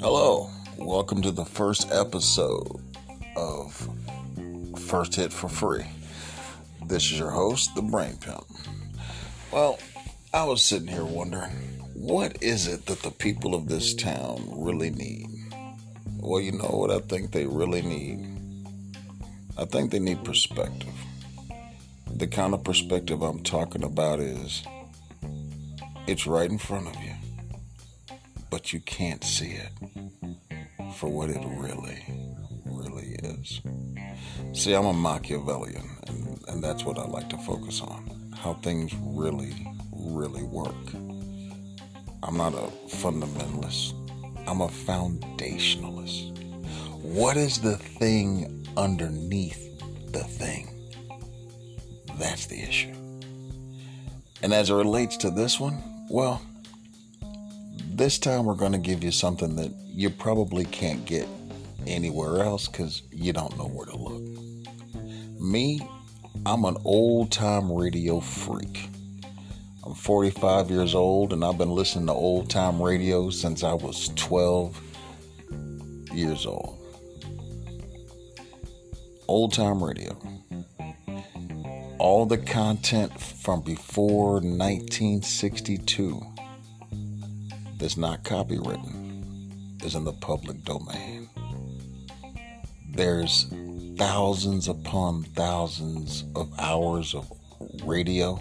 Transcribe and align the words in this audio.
Hello, 0.00 0.50
welcome 0.76 1.22
to 1.22 1.30
the 1.30 1.44
first 1.44 1.92
episode 1.92 2.80
of 3.36 3.88
First 4.76 5.14
Hit 5.14 5.32
for 5.32 5.48
Free. 5.48 5.84
This 6.86 7.04
is 7.04 7.20
your 7.20 7.30
host, 7.30 7.72
the 7.76 7.82
Brain 7.82 8.16
Pimp. 8.16 8.44
Well, 9.52 9.78
I 10.34 10.42
was 10.42 10.64
sitting 10.64 10.88
here 10.88 11.04
wondering, 11.04 11.52
what 11.94 12.42
is 12.42 12.66
it 12.66 12.86
that 12.86 13.02
the 13.02 13.12
people 13.12 13.54
of 13.54 13.68
this 13.68 13.94
town 13.94 14.44
really 14.56 14.90
need? 14.90 15.28
Well, 16.16 16.40
you 16.40 16.50
know 16.50 16.64
what 16.64 16.90
I 16.90 16.98
think 16.98 17.30
they 17.30 17.46
really 17.46 17.82
need? 17.82 18.26
I 19.56 19.66
think 19.66 19.92
they 19.92 20.00
need 20.00 20.24
perspective. 20.24 20.94
The 22.12 22.26
kind 22.26 22.54
of 22.54 22.64
perspective 22.64 23.22
I'm 23.22 23.44
talking 23.44 23.84
about 23.84 24.18
is 24.18 24.64
it's 26.08 26.26
right 26.26 26.50
in 26.50 26.56
front 26.56 26.86
of 26.86 26.96
you, 27.02 27.12
but 28.50 28.72
you 28.72 28.80
can't 28.80 29.22
see 29.22 29.50
it 29.50 29.70
for 30.94 31.10
what 31.10 31.28
it 31.28 31.42
really, 31.44 32.02
really 32.64 33.14
is. 33.22 33.60
See, 34.54 34.72
I'm 34.72 34.86
a 34.86 34.94
Machiavellian, 34.94 35.84
and, 36.06 36.42
and 36.48 36.64
that's 36.64 36.82
what 36.82 36.98
I 36.98 37.04
like 37.04 37.28
to 37.28 37.36
focus 37.36 37.82
on 37.82 38.32
how 38.34 38.54
things 38.54 38.94
really, 39.02 39.54
really 39.92 40.44
work. 40.44 40.74
I'm 42.22 42.38
not 42.38 42.54
a 42.54 42.70
fundamentalist, 42.88 43.92
I'm 44.48 44.62
a 44.62 44.68
foundationalist. 44.68 46.38
What 47.02 47.36
is 47.36 47.60
the 47.60 47.76
thing 47.76 48.66
underneath 48.78 49.78
the 50.12 50.24
thing? 50.24 50.70
That's 52.18 52.46
the 52.46 52.62
issue. 52.62 52.94
And 54.42 54.54
as 54.54 54.70
it 54.70 54.74
relates 54.74 55.18
to 55.18 55.30
this 55.30 55.60
one, 55.60 55.97
well, 56.08 56.42
this 57.94 58.18
time 58.18 58.44
we're 58.44 58.54
going 58.54 58.72
to 58.72 58.78
give 58.78 59.04
you 59.04 59.10
something 59.10 59.56
that 59.56 59.72
you 59.86 60.10
probably 60.10 60.64
can't 60.64 61.04
get 61.04 61.28
anywhere 61.86 62.42
else 62.42 62.68
because 62.68 63.02
you 63.10 63.32
don't 63.32 63.56
know 63.58 63.66
where 63.66 63.86
to 63.86 63.96
look. 63.96 65.40
Me, 65.40 65.80
I'm 66.46 66.64
an 66.64 66.76
old 66.84 67.32
time 67.32 67.72
radio 67.72 68.20
freak. 68.20 68.88
I'm 69.84 69.94
45 69.94 70.70
years 70.70 70.94
old 70.94 71.32
and 71.32 71.44
I've 71.44 71.58
been 71.58 71.70
listening 71.70 72.06
to 72.06 72.12
old 72.12 72.50
time 72.50 72.80
radio 72.80 73.30
since 73.30 73.62
I 73.64 73.74
was 73.74 74.10
12 74.16 74.80
years 76.12 76.46
old. 76.46 76.78
Old 79.26 79.52
time 79.52 79.82
radio. 79.82 80.16
All 81.98 82.26
the 82.26 82.38
content 82.38 83.20
from 83.20 83.62
before 83.62 84.34
1962 84.34 86.22
that's 87.76 87.96
not 87.96 88.22
copywritten 88.22 89.82
is 89.84 89.96
in 89.96 90.04
the 90.04 90.12
public 90.12 90.62
domain. 90.62 91.28
There's 92.92 93.52
thousands 93.96 94.68
upon 94.68 95.24
thousands 95.24 96.22
of 96.36 96.52
hours 96.60 97.14
of 97.14 97.28
radio 97.84 98.38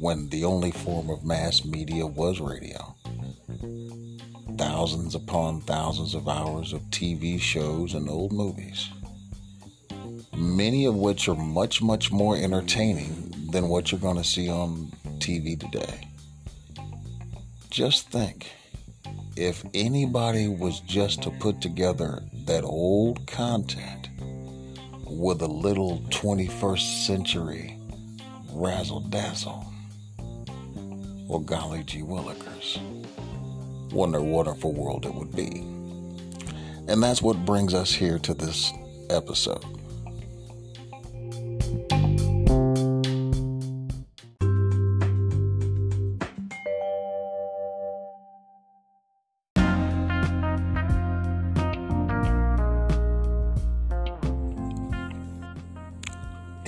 when 0.00 0.28
the 0.30 0.44
only 0.44 0.72
form 0.72 1.08
of 1.08 1.24
mass 1.24 1.64
media 1.64 2.04
was 2.04 2.40
radio. 2.40 2.96
Thousands 4.58 5.14
upon 5.14 5.60
thousands 5.60 6.14
of 6.14 6.26
hours 6.28 6.72
of 6.72 6.80
TV 6.90 7.40
shows 7.40 7.94
and 7.94 8.08
old 8.08 8.32
movies. 8.32 8.88
Many 10.36 10.84
of 10.84 10.94
which 10.94 11.28
are 11.28 11.34
much, 11.34 11.80
much 11.80 12.12
more 12.12 12.36
entertaining 12.36 13.32
than 13.50 13.68
what 13.68 13.90
you're 13.90 14.00
going 14.00 14.18
to 14.18 14.24
see 14.24 14.50
on 14.50 14.92
TV 15.18 15.58
today. 15.58 16.06
Just 17.70 18.10
think 18.10 18.50
if 19.34 19.64
anybody 19.72 20.48
was 20.48 20.80
just 20.80 21.22
to 21.22 21.30
put 21.30 21.62
together 21.62 22.22
that 22.44 22.64
old 22.64 23.26
content 23.26 24.10
with 25.06 25.40
a 25.40 25.46
little 25.46 26.00
21st 26.10 27.06
century 27.06 27.78
razzle 28.52 29.00
dazzle, 29.00 29.64
well, 31.26 31.40
golly 31.40 31.82
gee 31.84 32.02
willikers, 32.02 32.78
wonder 33.90 34.20
what 34.20 34.46
a 34.46 34.50
wonderful 34.50 34.72
world 34.72 35.06
it 35.06 35.14
would 35.14 35.34
be. 35.34 35.64
And 36.88 37.02
that's 37.02 37.22
what 37.22 37.44
brings 37.46 37.72
us 37.72 37.92
here 37.92 38.18
to 38.18 38.34
this 38.34 38.72
episode. 39.10 39.75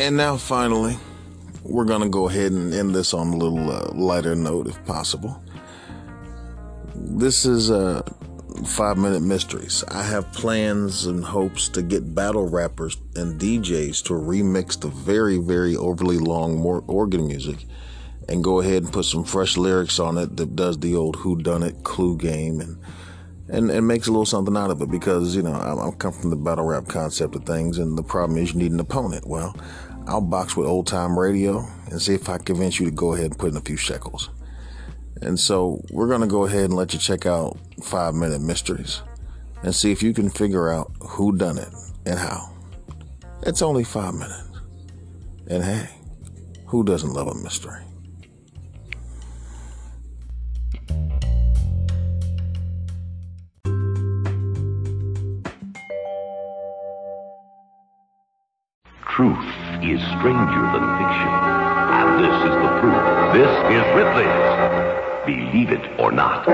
And 0.09 0.17
now, 0.17 0.39
finally, 0.39 0.97
we're 1.63 1.85
going 1.85 2.01
to 2.01 2.09
go 2.09 2.31
ahead 2.31 2.51
and 2.51 2.73
end 2.73 2.95
this 2.95 3.13
on 3.13 3.27
a 3.27 3.37
little 3.37 3.71
uh, 3.71 3.93
lighter 3.93 4.35
note 4.35 4.67
if 4.67 4.83
possible. 4.87 5.45
This 6.95 7.45
is 7.45 7.71
uh, 7.71 8.01
Five 8.65 8.97
Minute 8.97 9.21
Mysteries. 9.21 9.85
I 9.87 10.03
have 10.03 10.33
plans 10.33 11.05
and 11.05 11.23
hopes 11.23 11.69
to 11.69 11.83
get 11.83 12.15
battle 12.15 12.49
rappers 12.49 12.97
and 13.17 13.39
DJs 13.39 14.03
to 14.05 14.15
remix 14.15 14.81
the 14.81 14.89
very, 14.89 15.37
very 15.37 15.77
overly 15.77 16.17
long 16.17 16.63
organ 16.87 17.27
music 17.27 17.67
and 18.31 18.43
go 18.43 18.61
ahead 18.61 18.85
and 18.85 18.91
put 18.91 19.05
some 19.05 19.25
fresh 19.25 19.59
lyrics 19.59 19.99
on 19.99 20.17
it 20.17 20.39
that 20.39 20.57
does 20.57 20.79
the 20.79 20.95
old 20.95 21.17
who 21.17 21.37
done 21.37 21.63
it 21.63 21.85
clue 21.85 22.17
game 22.17 22.63
and 22.63 22.79
and, 23.51 23.71
and 23.71 23.87
makes 23.89 24.07
a 24.07 24.11
little 24.11 24.27
something 24.27 24.57
out 24.57 24.71
of 24.71 24.83
it 24.83 24.91
because 24.91 25.35
you 25.35 25.43
know 25.43 25.55
I'm, 25.55 25.79
I'm 25.79 25.93
come 25.93 26.13
from 26.13 26.29
the 26.29 26.37
battle 26.37 26.67
rap 26.67 26.87
concept 26.87 27.35
of 27.35 27.45
things 27.45 27.79
and 27.79 27.97
the 27.97 28.03
problem 28.03 28.39
is 28.39 28.53
you 28.53 28.59
need 28.59 28.73
an 28.73 28.81
opponent 28.81 29.27
well 29.27 29.57
I'll 30.09 30.23
box 30.23 30.57
with 30.57 30.67
old 30.67 30.87
time 30.87 31.19
radio 31.19 31.69
and 31.91 32.01
see 32.01 32.15
if 32.15 32.31
I 32.31 32.39
convince 32.39 32.81
you 32.81 32.87
to 32.87 32.91
go 32.91 33.13
ahead 33.13 33.27
and 33.27 33.39
put 33.39 33.51
in 33.51 33.59
a 33.59 33.61
few 33.61 33.77
shekels. 33.77 34.31
And 35.21 35.39
so 35.39 35.85
we're 35.91 36.07
going 36.07 36.23
to 36.23 36.27
go 36.27 36.47
ahead 36.47 36.65
and 36.65 36.75
let 36.75 36.95
you 36.95 36.99
check 36.99 37.27
out 37.27 37.59
Five 37.83 38.15
Minute 38.15 38.41
Mysteries 38.41 39.03
and 39.63 39.75
see 39.75 39.93
if 39.93 40.03
you 40.03 40.15
can 40.15 40.31
figure 40.31 40.73
out 40.73 40.91
who 41.01 41.37
done 41.37 41.59
it 41.59 41.69
and 42.07 42.19
how. 42.19 42.55
It's 43.43 43.61
only 43.61 43.85
five 43.85 44.15
minutes. 44.15 44.45
And 45.47 45.63
hey, 45.63 45.91
who 46.67 46.85
doesn't 46.85 47.13
love 47.13 47.29
a 47.29 47.35
mystery? 47.35 47.83
Truth 59.07 59.68
is 59.83 60.01
stranger 60.19 60.63
than 60.75 60.85
fiction. 60.99 61.33
And 61.99 62.25
this 62.25 62.35
is 62.35 62.55
the 62.63 62.71
proof. 62.81 62.99
This 63.33 63.53
is 63.71 63.85
Ripley's. 63.95 64.49
Believe 65.25 65.71
it 65.71 66.01
or 66.01 66.11
not. 66.11 66.45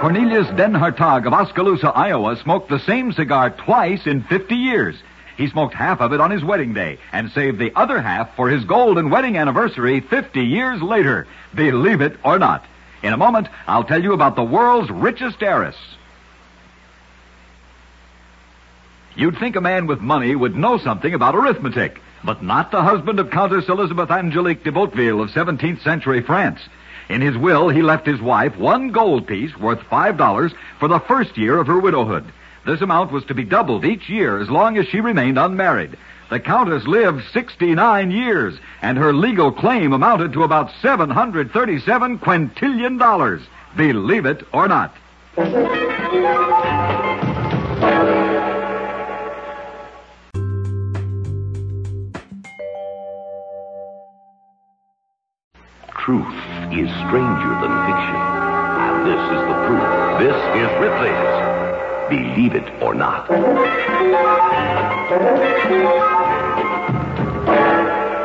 Cornelius 0.00 0.48
Den 0.56 0.72
Hartog 0.72 1.26
of 1.26 1.32
Oskaloosa, 1.32 1.88
Iowa, 1.88 2.36
smoked 2.36 2.68
the 2.68 2.78
same 2.80 3.12
cigar 3.12 3.50
twice 3.50 4.06
in 4.06 4.22
50 4.22 4.54
years. 4.54 4.96
He 5.36 5.48
smoked 5.48 5.74
half 5.74 6.00
of 6.00 6.12
it 6.12 6.20
on 6.20 6.30
his 6.30 6.44
wedding 6.44 6.72
day 6.72 6.98
and 7.12 7.30
saved 7.32 7.58
the 7.58 7.72
other 7.74 8.00
half 8.00 8.34
for 8.36 8.48
his 8.48 8.64
golden 8.64 9.10
wedding 9.10 9.36
anniversary 9.36 10.00
50 10.00 10.40
years 10.40 10.80
later. 10.80 11.26
Believe 11.54 12.00
it 12.00 12.16
or 12.24 12.38
not. 12.38 12.64
In 13.02 13.12
a 13.12 13.16
moment, 13.16 13.48
I'll 13.66 13.84
tell 13.84 14.02
you 14.02 14.12
about 14.12 14.36
the 14.36 14.44
world's 14.44 14.90
richest 14.90 15.42
heiress. 15.42 15.76
You'd 19.16 19.38
think 19.38 19.56
a 19.56 19.60
man 19.60 19.86
with 19.86 20.00
money 20.00 20.34
would 20.34 20.56
know 20.56 20.78
something 20.78 21.14
about 21.14 21.34
arithmetic, 21.34 22.00
but 22.24 22.42
not 22.42 22.70
the 22.70 22.82
husband 22.82 23.18
of 23.18 23.30
Countess 23.30 23.68
Elizabeth 23.68 24.10
Angelique 24.10 24.62
de 24.62 24.70
Botteville 24.70 25.22
of 25.22 25.30
17th 25.30 25.82
century 25.82 26.22
France. 26.22 26.60
In 27.08 27.20
his 27.20 27.36
will, 27.36 27.68
he 27.68 27.82
left 27.82 28.06
his 28.06 28.20
wife 28.20 28.56
one 28.56 28.92
gold 28.92 29.26
piece 29.26 29.56
worth 29.56 29.80
$5 29.80 30.54
for 30.78 30.88
the 30.88 31.00
first 31.00 31.36
year 31.36 31.58
of 31.58 31.66
her 31.66 31.80
widowhood. 31.80 32.24
This 32.64 32.82
amount 32.82 33.10
was 33.10 33.24
to 33.24 33.34
be 33.34 33.44
doubled 33.44 33.84
each 33.84 34.08
year 34.08 34.38
as 34.40 34.48
long 34.48 34.78
as 34.78 34.86
she 34.86 35.00
remained 35.00 35.38
unmarried. 35.38 35.96
The 36.30 36.38
Countess 36.38 36.86
lived 36.86 37.24
69 37.32 38.12
years, 38.12 38.54
and 38.80 38.96
her 38.96 39.12
legal 39.12 39.50
claim 39.50 39.92
amounted 39.92 40.32
to 40.34 40.44
about 40.44 40.70
737 40.80 42.18
quintillion 42.20 42.98
dollars. 42.98 43.42
Believe 43.76 44.26
it 44.26 44.46
or 44.52 44.68
not. 44.68 44.94
Truth 56.04 56.34
is 56.72 56.88
stranger 57.04 57.52
than 57.60 57.72
fiction. 57.84 58.16
And 58.16 59.04
this 59.06 59.20
is 59.20 59.40
the 59.46 59.54
proof. 59.66 59.84
This 60.18 60.38
is 60.56 60.70
Ripley's. 60.80 61.34
Believe 62.08 62.54
it 62.54 62.64
or 62.82 62.94
not. 62.94 63.28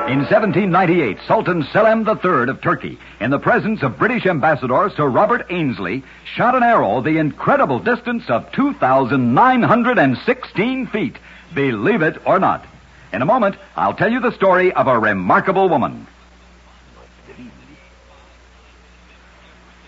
In 0.09 0.19
1798, 0.19 1.17
Sultan 1.27 1.63
Selim 1.73 2.07
III 2.07 2.47
of 2.49 2.61
Turkey, 2.61 2.97
in 3.19 3.29
the 3.29 3.39
presence 3.39 3.83
of 3.83 3.97
British 3.97 4.25
Ambassador 4.25 4.89
Sir 4.95 5.09
Robert 5.09 5.45
Ainslie, 5.49 6.05
shot 6.23 6.55
an 6.55 6.63
arrow 6.63 7.01
the 7.01 7.17
incredible 7.17 7.79
distance 7.79 8.29
of 8.29 8.49
2,916 8.53 10.87
feet. 10.87 11.17
Believe 11.53 12.01
it 12.01 12.21
or 12.25 12.39
not. 12.39 12.65
In 13.11 13.21
a 13.21 13.25
moment, 13.25 13.57
I'll 13.75 13.95
tell 13.95 14.13
you 14.13 14.21
the 14.21 14.31
story 14.31 14.71
of 14.71 14.87
a 14.87 14.97
remarkable 14.97 15.67
woman. 15.67 16.07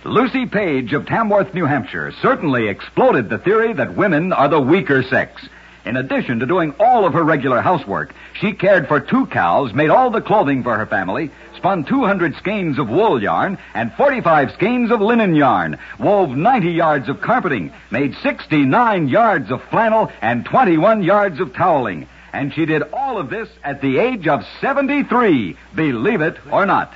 Lucy 0.08 0.46
Page 0.46 0.94
of 0.94 1.06
Tamworth, 1.06 1.54
New 1.54 1.66
Hampshire, 1.66 2.14
certainly 2.22 2.70
exploded 2.70 3.28
the 3.28 3.38
theory 3.38 3.74
that 3.74 3.98
women 3.98 4.32
are 4.32 4.48
the 4.48 4.62
weaker 4.62 5.04
sex. 5.04 5.46
In 5.84 5.98
addition 5.98 6.40
to 6.40 6.46
doing 6.46 6.74
all 6.80 7.06
of 7.06 7.12
her 7.12 7.24
regular 7.24 7.60
housework, 7.60 8.14
she 8.40 8.54
cared 8.54 8.88
for 8.88 9.02
two 9.02 9.26
cows, 9.26 9.74
made 9.74 9.90
all 9.90 10.10
the 10.10 10.22
clothing 10.22 10.64
for 10.64 10.78
her 10.78 10.86
family, 10.86 11.30
spun 11.58 11.84
200 11.84 12.38
skeins 12.38 12.80
of 12.80 12.88
wool 12.88 13.22
yarn 13.22 13.58
and 13.74 13.92
45 13.96 14.54
skeins 14.54 14.92
of 14.92 15.02
linen 15.02 15.36
yarn, 15.36 15.78
wove 16.00 16.30
90 16.30 16.72
yards 16.72 17.10
of 17.10 17.20
carpeting, 17.20 17.74
made 17.92 18.16
69 18.24 19.10
yards 19.10 19.52
of 19.52 19.62
flannel 19.64 20.10
and 20.22 20.46
21 20.46 21.04
yards 21.04 21.42
of 21.42 21.54
toweling. 21.54 22.08
And 22.32 22.54
she 22.54 22.66
did 22.66 22.84
all 22.94 23.18
of 23.18 23.30
this 23.30 23.50
at 23.62 23.82
the 23.82 23.98
age 23.98 24.26
of 24.26 24.46
73, 24.62 25.58
believe 25.76 26.22
it 26.22 26.38
or 26.50 26.66
not. 26.66 26.94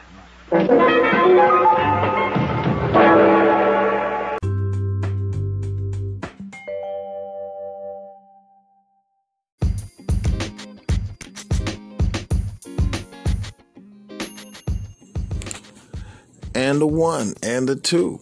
And 16.72 16.82
a 16.82 16.88
one 16.88 17.34
and 17.44 17.70
a 17.70 17.76
two. 17.76 18.18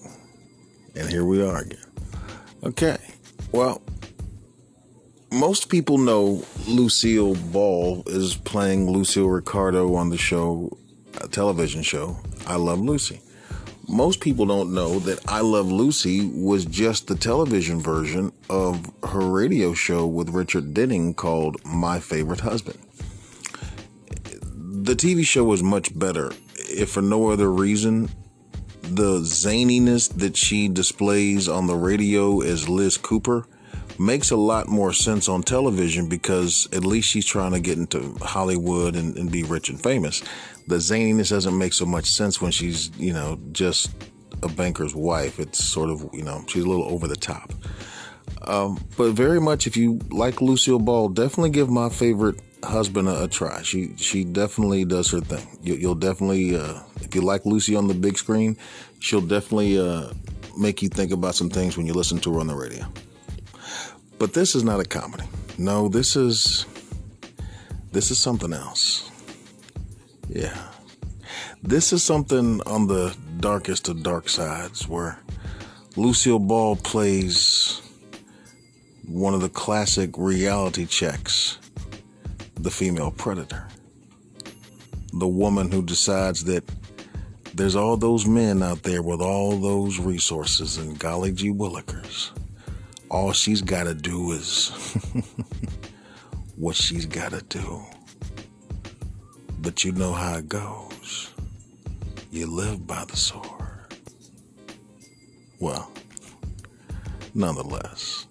And 0.95 1.07
here 1.07 1.23
we 1.23 1.39
are 1.39 1.59
again. 1.59 1.85
Okay. 2.63 2.97
Well, 3.51 3.83
most 5.31 5.69
people 5.69 5.99
know 5.99 6.43
Lucille 6.67 7.35
Ball 7.35 8.01
is 8.07 8.33
playing 8.33 8.89
Lucille 8.89 9.29
Ricardo 9.29 9.93
on 9.93 10.09
the 10.09 10.17
show, 10.17 10.75
a 11.21 11.27
television 11.27 11.83
show, 11.83 12.17
I 12.47 12.55
Love 12.55 12.79
Lucy. 12.79 13.21
Most 13.87 14.19
people 14.19 14.47
don't 14.47 14.73
know 14.73 14.97
that 14.97 15.19
I 15.31 15.41
Love 15.41 15.71
Lucy 15.71 16.25
was 16.33 16.65
just 16.65 17.05
the 17.05 17.15
television 17.15 17.79
version 17.79 18.31
of 18.49 18.91
her 19.03 19.29
radio 19.29 19.75
show 19.75 20.07
with 20.07 20.29
Richard 20.29 20.73
Denning 20.73 21.13
called 21.13 21.63
My 21.63 21.99
Favorite 21.99 22.39
Husband. 22.39 22.79
The 24.55 24.95
TV 24.95 25.23
show 25.23 25.43
was 25.43 25.61
much 25.61 25.97
better, 25.97 26.31
if 26.55 26.89
for 26.89 27.03
no 27.03 27.29
other 27.29 27.51
reason 27.51 28.09
the 28.95 29.19
zaniness 29.21 30.09
that 30.17 30.35
she 30.35 30.67
displays 30.67 31.47
on 31.47 31.67
the 31.67 31.75
radio 31.75 32.41
as 32.41 32.67
Liz 32.67 32.97
Cooper 32.97 33.45
makes 33.99 34.31
a 34.31 34.35
lot 34.35 34.67
more 34.67 34.93
sense 34.93 35.27
on 35.27 35.43
television 35.43 36.07
because 36.07 36.67
at 36.71 36.85
least 36.85 37.09
she's 37.09 37.25
trying 37.25 37.51
to 37.51 37.59
get 37.59 37.77
into 37.77 38.15
Hollywood 38.21 38.95
and, 38.95 39.17
and, 39.17 39.31
be 39.31 39.43
rich 39.43 39.69
and 39.69 39.81
famous. 39.81 40.23
The 40.67 40.75
zaniness 40.75 41.29
doesn't 41.29 41.57
make 41.57 41.73
so 41.73 41.85
much 41.85 42.05
sense 42.05 42.41
when 42.41 42.51
she's, 42.51 42.91
you 42.97 43.13
know, 43.13 43.37
just 43.51 43.91
a 44.41 44.47
banker's 44.47 44.95
wife. 44.95 45.39
It's 45.39 45.63
sort 45.63 45.89
of, 45.89 46.09
you 46.13 46.23
know, 46.23 46.43
she's 46.47 46.63
a 46.63 46.67
little 46.67 46.89
over 46.89 47.07
the 47.07 47.17
top. 47.17 47.53
Um, 48.43 48.83
but 48.97 49.11
very 49.11 49.41
much, 49.41 49.67
if 49.67 49.75
you 49.75 49.99
like 50.09 50.41
Lucille 50.41 50.79
Ball, 50.79 51.09
definitely 51.09 51.49
give 51.49 51.69
my 51.69 51.89
favorite 51.89 52.39
husband 52.63 53.07
a, 53.07 53.23
a, 53.23 53.27
try. 53.27 53.61
She 53.61 53.95
she 53.97 54.23
definitely 54.23 54.85
does 54.85 55.09
her 55.11 55.21
thing. 55.21 55.47
You, 55.61 55.87
will 55.87 55.95
definitely, 55.95 56.55
uh, 56.55 56.79
if 57.01 57.15
you 57.15 57.21
like 57.21 57.45
Lucy 57.45 57.75
on 57.75 57.87
the 57.87 57.93
big 57.93 58.17
screen, 58.17 58.57
she'll 58.99 59.21
definitely 59.21 59.79
uh, 59.79 60.11
make 60.57 60.81
you 60.81 60.89
think 60.89 61.11
about 61.11 61.35
some 61.35 61.49
things 61.49 61.77
when 61.77 61.85
you 61.85 61.93
listen 61.93 62.19
to 62.19 62.33
her 62.33 62.39
on 62.39 62.47
the 62.47 62.55
radio. 62.55 62.85
But 64.17 64.33
this 64.33 64.55
is 64.55 64.63
not 64.63 64.79
a 64.79 64.85
comedy. 64.85 65.23
No, 65.57 65.87
this 65.87 66.15
is 66.15 66.65
this 67.91 68.11
is 68.11 68.19
something 68.19 68.53
else. 68.53 69.09
Yeah. 70.27 70.57
This 71.63 71.91
is 71.91 72.03
something 72.03 72.61
on 72.65 72.87
the 72.87 73.15
darkest 73.39 73.89
of 73.89 74.03
dark 74.03 74.29
sides 74.29 74.87
where 74.87 75.19
Lucille 75.95 76.39
Ball 76.39 76.75
plays 76.75 77.81
one 79.05 79.33
of 79.33 79.41
the 79.41 79.49
classic 79.49 80.11
reality 80.17 80.85
checks 80.85 81.57
the 82.59 82.69
female 82.69 83.11
predator. 83.11 83.67
The 85.13 85.27
woman 85.27 85.71
who 85.71 85.81
decides 85.81 86.43
that 86.43 86.69
there's 87.53 87.75
all 87.75 87.97
those 87.97 88.25
men 88.25 88.61
out 88.61 88.83
there 88.83 89.01
with 89.01 89.21
all 89.21 89.57
those 89.57 89.97
resources 89.97 90.77
and 90.77 90.99
golly 90.99 91.31
gee 91.31 91.51
willikers. 91.51 92.31
All 93.09 93.31
she's 93.31 93.61
got 93.61 93.85
to 93.85 93.93
do 93.93 94.33
is 94.33 94.69
what 96.57 96.75
she's 96.75 97.05
got 97.05 97.31
to 97.31 97.41
do. 97.43 97.81
But 99.59 99.83
you 99.83 99.93
know 99.93 100.13
how 100.13 100.37
it 100.37 100.49
goes. 100.49 101.31
You 102.29 102.45
live 102.45 102.85
by 102.85 103.05
the 103.05 103.17
sword. 103.17 103.95
Well, 105.59 105.91
nonetheless, 107.33 108.27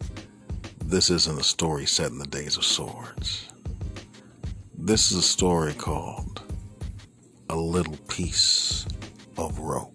this 0.85 1.11
isn't 1.11 1.41
a 1.41 1.45
story 1.45 1.87
set 1.87 2.11
in 2.11 2.19
the 2.19 2.27
days 2.27 2.57
of 2.57 2.65
swords. 2.65 3.48
This 4.81 5.11
is 5.11 5.19
a 5.19 5.23
story 5.23 5.75
called 5.75 6.41
A 7.51 7.57
Little 7.57 7.97
Piece 8.07 8.87
of 9.37 9.59
Rope. 9.59 9.93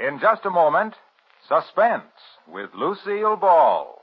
In 0.00 0.18
just 0.20 0.44
a 0.44 0.50
moment, 0.50 0.94
Suspense 1.48 2.02
with 2.48 2.70
Lucille 2.74 3.36
Ball. 3.36 4.01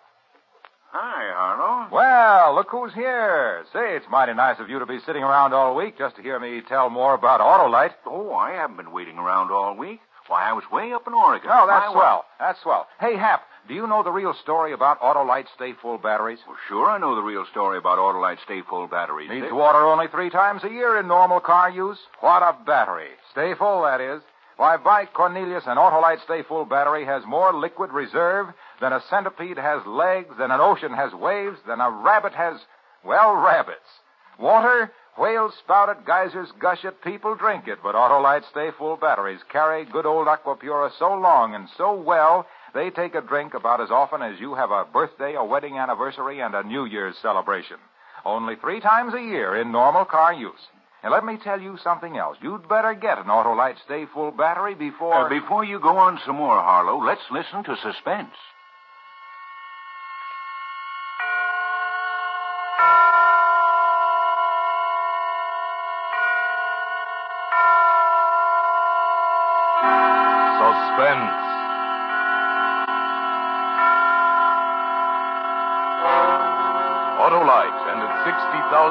Hi, 0.91 1.29
Harlow. 1.35 1.87
Well, 1.91 2.55
look 2.55 2.69
who's 2.71 2.93
here. 2.93 3.63
Say, 3.71 3.95
it's 3.95 4.05
mighty 4.09 4.33
nice 4.33 4.59
of 4.59 4.69
you 4.69 4.79
to 4.79 4.87
be 4.87 4.99
sitting 5.05 5.21
around 5.21 5.53
all 5.53 5.75
week 5.75 5.99
just 5.99 6.15
to 6.15 6.23
hear 6.23 6.39
me 6.39 6.61
tell 6.67 6.89
more 6.89 7.13
about 7.13 7.41
Autolite. 7.41 7.93
Oh, 8.07 8.33
I 8.33 8.53
haven't 8.53 8.77
been 8.77 8.91
waiting 8.91 9.17
around 9.19 9.51
all 9.51 9.77
week. 9.77 9.99
Why, 10.27 10.49
I 10.49 10.53
was 10.53 10.63
way 10.71 10.91
up 10.91 11.05
in 11.05 11.13
Oregon. 11.13 11.49
Oh, 11.51 11.67
that's 11.67 11.91
swell. 11.91 12.25
That's 12.39 12.61
swell. 12.61 12.87
Hey, 12.99 13.17
Hap, 13.17 13.41
do 13.67 13.75
you 13.75 13.85
know 13.85 14.01
the 14.01 14.11
real 14.11 14.33
story 14.41 14.73
about 14.73 14.99
Autolite 14.99 15.45
Stay 15.55 15.73
Full 15.79 15.99
batteries? 15.99 16.39
Well, 16.47 16.57
sure, 16.67 16.89
I 16.89 16.97
know 16.97 17.15
the 17.15 17.21
real 17.21 17.45
story 17.51 17.77
about 17.77 17.99
Autolite 17.99 18.37
Stay 18.43 18.61
Full 18.67 18.87
batteries. 18.87 19.29
Needs 19.29 19.51
water 19.51 19.79
only 19.85 20.07
three 20.07 20.31
times 20.31 20.63
a 20.63 20.69
year 20.69 20.99
in 20.99 21.07
normal 21.07 21.39
car 21.39 21.69
use. 21.69 21.99
What 22.19 22.41
a 22.41 22.55
battery. 22.65 23.09
Stay 23.31 23.53
full, 23.53 23.83
that 23.83 24.01
is. 24.01 24.21
Why, 24.57 24.75
by 24.77 25.05
Cornelius, 25.05 25.63
an 25.67 25.77
Autolite 25.77 26.23
Stay 26.25 26.43
Full 26.43 26.65
battery 26.65 27.05
has 27.05 27.23
more 27.25 27.53
liquid 27.53 27.91
reserve 27.91 28.47
than 28.81 28.93
a 28.93 29.01
centipede 29.09 29.57
has 29.57 29.85
legs, 29.85 30.35
than 30.37 30.51
an 30.51 30.61
ocean 30.61 30.93
has 30.93 31.13
waves, 31.13 31.57
than 31.67 31.81
a 31.81 31.89
rabbit 31.89 32.33
has, 32.33 32.59
well, 33.03 33.35
rabbits. 33.35 33.79
Water, 34.39 34.91
whales 35.17 35.53
spout 35.59 35.89
it, 35.89 36.05
geysers 36.05 36.49
gush 36.59 36.85
it, 36.85 37.03
people 37.03 37.35
drink 37.35 37.67
it, 37.67 37.79
but 37.83 37.95
Autolite 37.95 38.49
Stay 38.51 38.69
Full 38.77 38.95
batteries 38.95 39.41
carry 39.51 39.83
good 39.85 40.05
old 40.05 40.27
Aquapura 40.27 40.91
so 40.97 41.13
long 41.13 41.55
and 41.55 41.67
so 41.77 41.93
well, 41.93 42.45
they 42.73 42.89
take 42.89 43.15
a 43.15 43.21
drink 43.21 43.53
about 43.53 43.81
as 43.81 43.91
often 43.91 44.21
as 44.21 44.39
you 44.39 44.55
have 44.55 44.71
a 44.71 44.85
birthday, 44.85 45.35
a 45.35 45.43
wedding 45.43 45.77
anniversary, 45.77 46.39
and 46.39 46.55
a 46.55 46.63
New 46.63 46.85
Year's 46.85 47.15
celebration. 47.21 47.77
Only 48.25 48.55
three 48.55 48.79
times 48.79 49.13
a 49.13 49.21
year 49.21 49.55
in 49.59 49.71
normal 49.71 50.05
car 50.05 50.33
use. 50.33 50.67
And 51.01 51.11
let 51.11 51.23
me 51.23 51.37
tell 51.41 51.59
you 51.59 51.77
something 51.83 52.17
else. 52.17 52.37
You'd 52.41 52.67
better 52.67 52.93
get 52.93 53.17
an 53.17 53.25
Autolite 53.25 53.77
Stay 53.85 54.05
Full 54.13 54.31
battery 54.31 54.75
before. 54.75 55.25
Uh, 55.25 55.29
before 55.29 55.63
you 55.63 55.79
go 55.79 55.97
on 55.97 56.19
some 56.25 56.35
more, 56.35 56.59
Harlow, 56.61 57.03
let's 57.03 57.21
listen 57.31 57.63
to. 57.63 57.75
Suspense. 57.77 58.35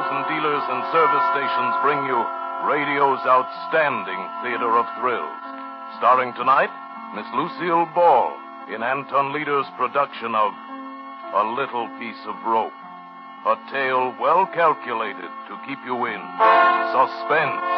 60,000 0.09 0.25
dealers 0.33 0.65
and 0.73 0.81
service 0.89 1.25
stations 1.37 1.73
bring 1.85 2.01
you 2.09 2.17
radio's 2.65 3.21
outstanding 3.29 4.17
theater 4.41 4.73
of 4.73 4.85
thrills. 4.97 5.43
Starring 6.01 6.33
tonight, 6.33 6.73
Miss 7.13 7.29
Lucille 7.37 7.85
Ball 7.93 8.33
in 8.73 8.81
Anton 8.81 9.33
Leader's 9.33 9.67
production 9.77 10.33
of 10.33 10.51
A 11.37 11.53
Little 11.53 11.85
Piece 12.01 12.25
of 12.25 12.33
Rope. 12.41 12.73
A 13.45 13.55
tale 13.69 14.15
well 14.19 14.49
calculated 14.49 15.29
to 15.45 15.53
keep 15.67 15.77
you 15.85 15.93
in 16.09 16.21
suspense. 16.89 17.68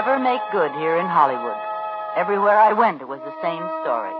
Never 0.00 0.18
make 0.18 0.40
good 0.50 0.72
here 0.80 0.96
in 0.96 1.04
Hollywood. 1.04 1.60
Everywhere 2.16 2.58
I 2.58 2.72
went, 2.72 3.02
it 3.02 3.08
was 3.08 3.20
the 3.20 3.42
same 3.42 3.60
story. 3.84 4.16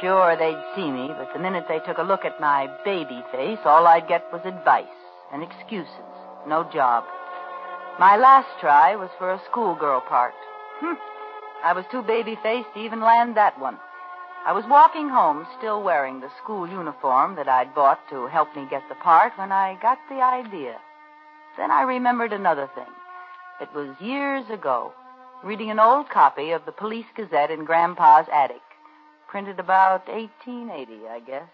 Sure, 0.00 0.36
they'd 0.38 0.62
see 0.76 0.88
me, 0.88 1.08
but 1.08 1.32
the 1.32 1.40
minute 1.40 1.64
they 1.66 1.80
took 1.80 1.98
a 1.98 2.06
look 2.06 2.24
at 2.24 2.40
my 2.40 2.70
baby 2.84 3.24
face, 3.32 3.58
all 3.64 3.88
I'd 3.88 4.06
get 4.06 4.22
was 4.32 4.42
advice 4.44 4.86
and 5.32 5.42
excuses. 5.42 6.06
No 6.46 6.62
job. 6.72 7.02
My 7.98 8.16
last 8.16 8.46
try 8.60 8.94
was 8.94 9.10
for 9.18 9.32
a 9.32 9.42
schoolgirl 9.50 10.02
part. 10.02 10.34
Hm. 10.78 10.96
I 11.64 11.72
was 11.72 11.84
too 11.90 12.02
baby-faced 12.02 12.68
to 12.74 12.80
even 12.80 13.00
land 13.00 13.36
that 13.36 13.58
one. 13.58 13.78
I 14.46 14.52
was 14.52 14.70
walking 14.70 15.08
home, 15.08 15.48
still 15.58 15.82
wearing 15.82 16.20
the 16.20 16.30
school 16.40 16.68
uniform 16.68 17.34
that 17.34 17.48
I'd 17.48 17.74
bought 17.74 17.98
to 18.10 18.28
help 18.28 18.54
me 18.54 18.68
get 18.70 18.84
the 18.88 18.94
part, 18.94 19.32
when 19.36 19.50
I 19.50 19.80
got 19.82 19.98
the 20.08 20.22
idea. 20.22 20.78
Then 21.56 21.72
I 21.72 21.82
remembered 21.82 22.32
another 22.32 22.70
thing. 22.76 22.92
It 23.60 23.74
was 23.74 24.00
years 24.00 24.48
ago, 24.48 24.92
reading 25.44 25.70
an 25.70 25.78
old 25.78 26.08
copy 26.08 26.50
of 26.50 26.64
the 26.66 26.72
Police 26.72 27.06
Gazette 27.16 27.50
in 27.50 27.64
Grandpa's 27.64 28.26
attic. 28.32 28.60
Printed 29.28 29.60
about 29.60 30.08
1880, 30.08 31.06
I 31.08 31.20
guess. 31.20 31.48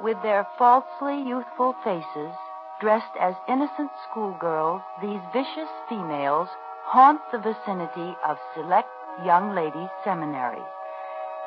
With 0.00 0.16
their 0.22 0.46
falsely 0.58 1.26
youthful 1.26 1.74
faces, 1.82 2.34
dressed 2.80 3.16
as 3.18 3.34
innocent 3.48 3.90
schoolgirls, 4.08 4.82
these 5.02 5.20
vicious 5.32 5.70
females 5.88 6.48
haunt 6.84 7.20
the 7.32 7.38
vicinity 7.38 8.14
of 8.24 8.36
select 8.54 8.88
young 9.24 9.54
ladies' 9.54 9.90
seminaries. 10.04 10.62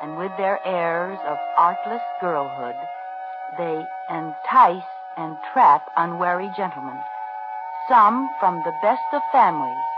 And 0.02 0.18
with 0.18 0.32
their 0.36 0.60
airs 0.66 1.18
of 1.26 1.38
artless 1.56 2.02
girlhood, 2.20 2.76
they 3.56 3.82
entice 4.10 4.90
and 5.16 5.36
trap 5.52 5.82
unwary 5.96 6.50
gentlemen, 6.56 6.98
some 7.88 8.28
from 8.38 8.56
the 8.64 8.74
best 8.82 9.02
of 9.12 9.22
families. 9.32 9.89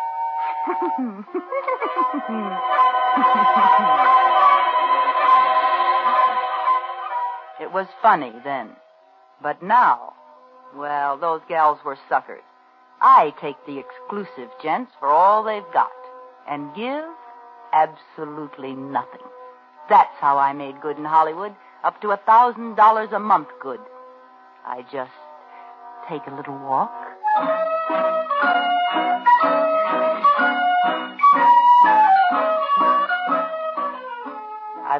It 7.61 7.73
was 7.73 7.87
funny 8.01 8.33
then. 8.45 8.71
But 9.43 9.63
now, 9.63 10.15
well, 10.77 11.19
those 11.19 11.41
gals 11.49 11.79
were 11.85 11.99
suckers. 12.09 12.43
I 13.01 13.35
take 13.41 13.57
the 13.67 13.79
exclusive 13.79 14.51
gents 14.63 14.93
for 15.01 15.09
all 15.09 15.43
they've 15.43 15.73
got 15.73 15.91
and 16.49 16.75
give 16.77 17.05
absolutely 17.73 18.75
nothing. 18.75 19.27
That's 19.89 20.15
how 20.21 20.39
I 20.39 20.53
made 20.53 20.81
good 20.81 20.97
in 20.99 21.05
Hollywood, 21.05 21.55
up 21.83 22.01
to 22.03 22.11
a 22.11 22.17
thousand 22.19 22.77
dollars 22.77 23.09
a 23.13 23.19
month 23.19 23.49
good. 23.61 23.81
I 24.65 24.83
just 24.93 25.11
take 26.09 26.23
a 26.27 26.37
little 26.37 26.59
walk. 26.59 26.93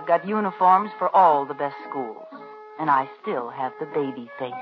I've 0.03 0.09
got 0.09 0.27
uniforms 0.27 0.91
for 0.99 1.15
all 1.15 1.47
the 1.47 1.55
best 1.55 1.77
schools, 1.89 2.27
and 2.81 2.91
I 2.91 3.09
still 3.23 3.51
have 3.51 3.71
the 3.79 3.87
baby 3.87 4.29
face. 4.37 4.53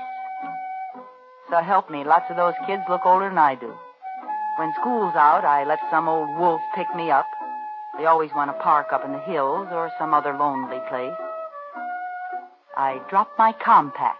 So 1.49 1.57
help 1.63 1.89
me, 1.89 2.03
lots 2.03 2.25
of 2.29 2.35
those 2.35 2.53
kids 2.67 2.83
look 2.87 3.07
older 3.07 3.27
than 3.27 3.39
I 3.39 3.55
do. 3.55 3.73
When 4.59 4.71
school's 4.79 5.15
out, 5.15 5.43
I 5.43 5.63
let 5.63 5.79
some 5.89 6.07
old 6.07 6.29
wolf 6.37 6.61
pick 6.75 6.85
me 6.95 7.09
up. 7.09 7.25
They 7.97 8.05
always 8.05 8.29
want 8.35 8.51
to 8.51 8.61
park 8.61 8.93
up 8.93 9.03
in 9.03 9.13
the 9.13 9.19
hills 9.19 9.69
or 9.71 9.89
some 9.97 10.13
other 10.13 10.37
lonely 10.37 10.77
place. 10.89 11.17
I 12.77 13.01
drop 13.09 13.31
my 13.39 13.51
compact. 13.51 14.19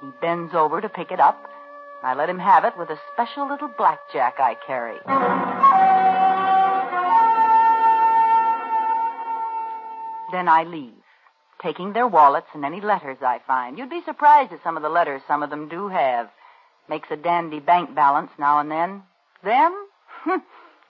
He 0.00 0.08
bends 0.20 0.54
over 0.56 0.80
to 0.80 0.88
pick 0.88 1.12
it 1.12 1.20
up. 1.20 1.40
I 2.02 2.14
let 2.14 2.28
him 2.28 2.40
have 2.40 2.64
it 2.64 2.76
with 2.76 2.90
a 2.90 2.98
special 3.12 3.48
little 3.48 3.70
blackjack 3.78 4.40
I 4.40 4.56
carry. 4.66 4.98
Then 10.32 10.48
I 10.48 10.64
leave, 10.64 11.04
taking 11.60 11.92
their 11.92 12.08
wallets 12.08 12.48
and 12.54 12.64
any 12.64 12.80
letters 12.80 13.18
I 13.22 13.38
find. 13.46 13.78
You'd 13.78 13.90
be 13.90 14.02
surprised 14.02 14.52
at 14.52 14.62
some 14.64 14.76
of 14.76 14.82
the 14.82 14.88
letters 14.88 15.22
some 15.28 15.42
of 15.42 15.50
them 15.50 15.68
do 15.68 15.88
have. 15.88 16.30
Makes 16.88 17.10
a 17.10 17.16
dandy 17.16 17.60
bank 17.60 17.94
balance 17.94 18.30
now 18.38 18.58
and 18.58 18.70
then. 18.70 19.02
Them? 19.44 19.86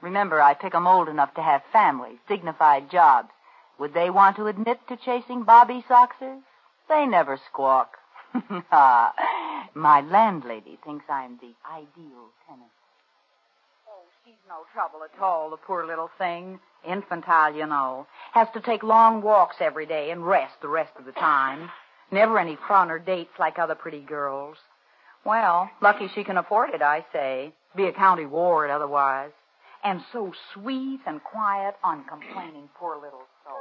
Remember, 0.01 0.41
I 0.41 0.55
pick 0.55 0.75
'em 0.75 0.87
old 0.87 1.09
enough 1.09 1.35
to 1.35 1.43
have 1.43 1.63
families, 1.73 2.19
dignified 2.29 2.91
jobs. 2.91 3.31
Would 3.79 3.95
they 3.95 4.11
want 4.11 4.37
to 4.37 4.47
admit 4.47 4.81
to 4.89 4.97
chasing 4.97 5.43
Bobby 5.43 5.85
Soxers? 5.89 6.43
They 6.89 7.07
never 7.07 7.37
squawk. 7.49 7.99
My 9.75 10.01
landlady 10.01 10.79
thinks 10.85 11.05
I'm 11.09 11.39
the 11.39 11.55
ideal 11.71 12.31
tenant. 12.47 12.71
She's 14.25 14.35
no 14.49 14.62
trouble 14.73 15.00
at 15.02 15.21
all, 15.21 15.50
the 15.50 15.57
poor 15.57 15.85
little 15.85 16.09
thing. 16.17 16.61
Infantile, 16.88 17.57
you 17.57 17.67
know. 17.67 18.07
Has 18.33 18.47
to 18.55 18.61
take 18.61 18.85
long 18.85 19.21
walks 19.21 19.57
every 19.59 19.85
day 19.85 20.12
and 20.12 20.25
rest 20.25 20.55
the 20.62 20.69
rest 20.69 20.93
of 20.97 21.05
the 21.05 21.12
time. 21.12 21.69
Never 22.12 22.38
any 22.38 22.57
or 22.71 23.00
dates 23.00 23.33
like 23.41 23.59
other 23.59 23.75
pretty 23.75 23.99
girls. 23.99 24.59
Well, 25.25 25.69
lucky 25.81 26.07
she 26.14 26.23
can 26.23 26.38
afford 26.38 26.71
it, 26.71 26.83
I 26.83 27.05
say. 27.12 27.52
Be 27.75 27.87
a 27.87 27.93
county 27.93 28.25
ward 28.25 28.71
otherwise. 28.71 29.33
And 29.83 30.00
so 30.12 30.33
sweet 30.55 31.00
and 31.05 31.21
quiet, 31.25 31.75
uncomplaining, 31.83 32.69
poor 32.79 32.95
little 32.95 33.26
soul. 33.45 33.59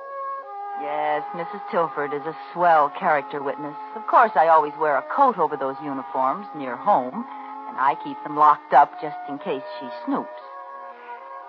Yes, 0.80 1.24
Mrs. 1.34 1.72
Tilford 1.72 2.14
is 2.14 2.26
a 2.28 2.38
swell 2.54 2.92
character 3.00 3.42
witness. 3.42 3.76
Of 3.96 4.06
course, 4.06 4.32
I 4.36 4.50
always 4.50 4.74
wear 4.80 4.98
a 4.98 5.16
coat 5.16 5.40
over 5.40 5.58
those 5.58 5.78
uniforms 5.84 6.46
near 6.56 6.76
home, 6.76 7.26
and 7.68 7.78
I 7.80 7.96
keep 8.04 8.22
them 8.24 8.38
locked 8.38 8.74
up 8.74 9.02
just 9.02 9.18
in 9.28 9.40
case 9.40 9.64
she 9.80 9.88
snoops. 10.06 10.28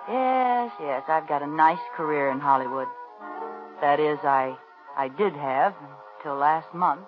Yes, 0.09 0.71
yes, 0.81 1.03
I've 1.07 1.27
got 1.27 1.41
a 1.41 1.47
nice 1.47 1.79
career 1.95 2.29
in 2.31 2.39
Hollywood. 2.39 2.87
That 3.81 3.99
is, 3.99 4.19
I 4.23 4.55
I 4.97 5.07
did 5.07 5.33
have 5.33 5.73
until 6.17 6.35
last 6.35 6.73
month. 6.73 7.01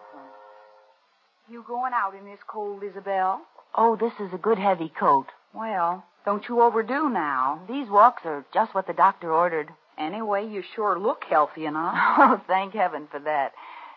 You 1.49 1.63
going 1.67 1.93
out 1.93 2.15
in 2.15 2.25
this 2.25 2.39
cold, 2.47 2.83
Isabel? 2.83 3.41
Oh, 3.75 3.95
this 3.95 4.13
is 4.19 4.33
a 4.33 4.37
good 4.37 4.57
heavy 4.57 4.89
coat. 4.89 5.27
Well, 5.53 6.03
don't 6.25 6.47
you 6.49 6.61
overdo 6.61 7.09
now. 7.09 7.61
These 7.69 7.89
walks 7.89 8.23
are 8.25 8.45
just 8.53 8.73
what 8.73 8.87
the 8.87 8.93
doctor 8.93 9.31
ordered. 9.31 9.69
Anyway, 9.97 10.47
you 10.47 10.63
sure 10.75 10.99
look 10.99 11.23
healthy 11.29 11.65
enough. 11.65 11.95
Oh, 12.17 12.41
thank 12.47 12.73
heaven 12.73 13.07
for 13.11 13.19
that. 13.19 13.51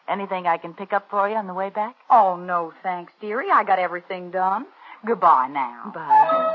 Anything 0.09 0.47
I 0.47 0.59
can 0.59 0.75
pick 0.75 0.93
up 0.93 1.09
for 1.11 1.29
you 1.29 1.37
on 1.37 1.47
the 1.47 1.55
way 1.55 1.71
back? 1.71 1.97
Oh, 2.11 2.37
no, 2.37 2.73
thanks, 2.83 3.13
dearie. 3.21 3.51
I 3.51 3.65
got 3.65 3.79
everything 3.79 4.31
done. 4.31 4.67
Goodbye 5.07 5.49
now. 5.49 5.93
Bye. 5.95 6.55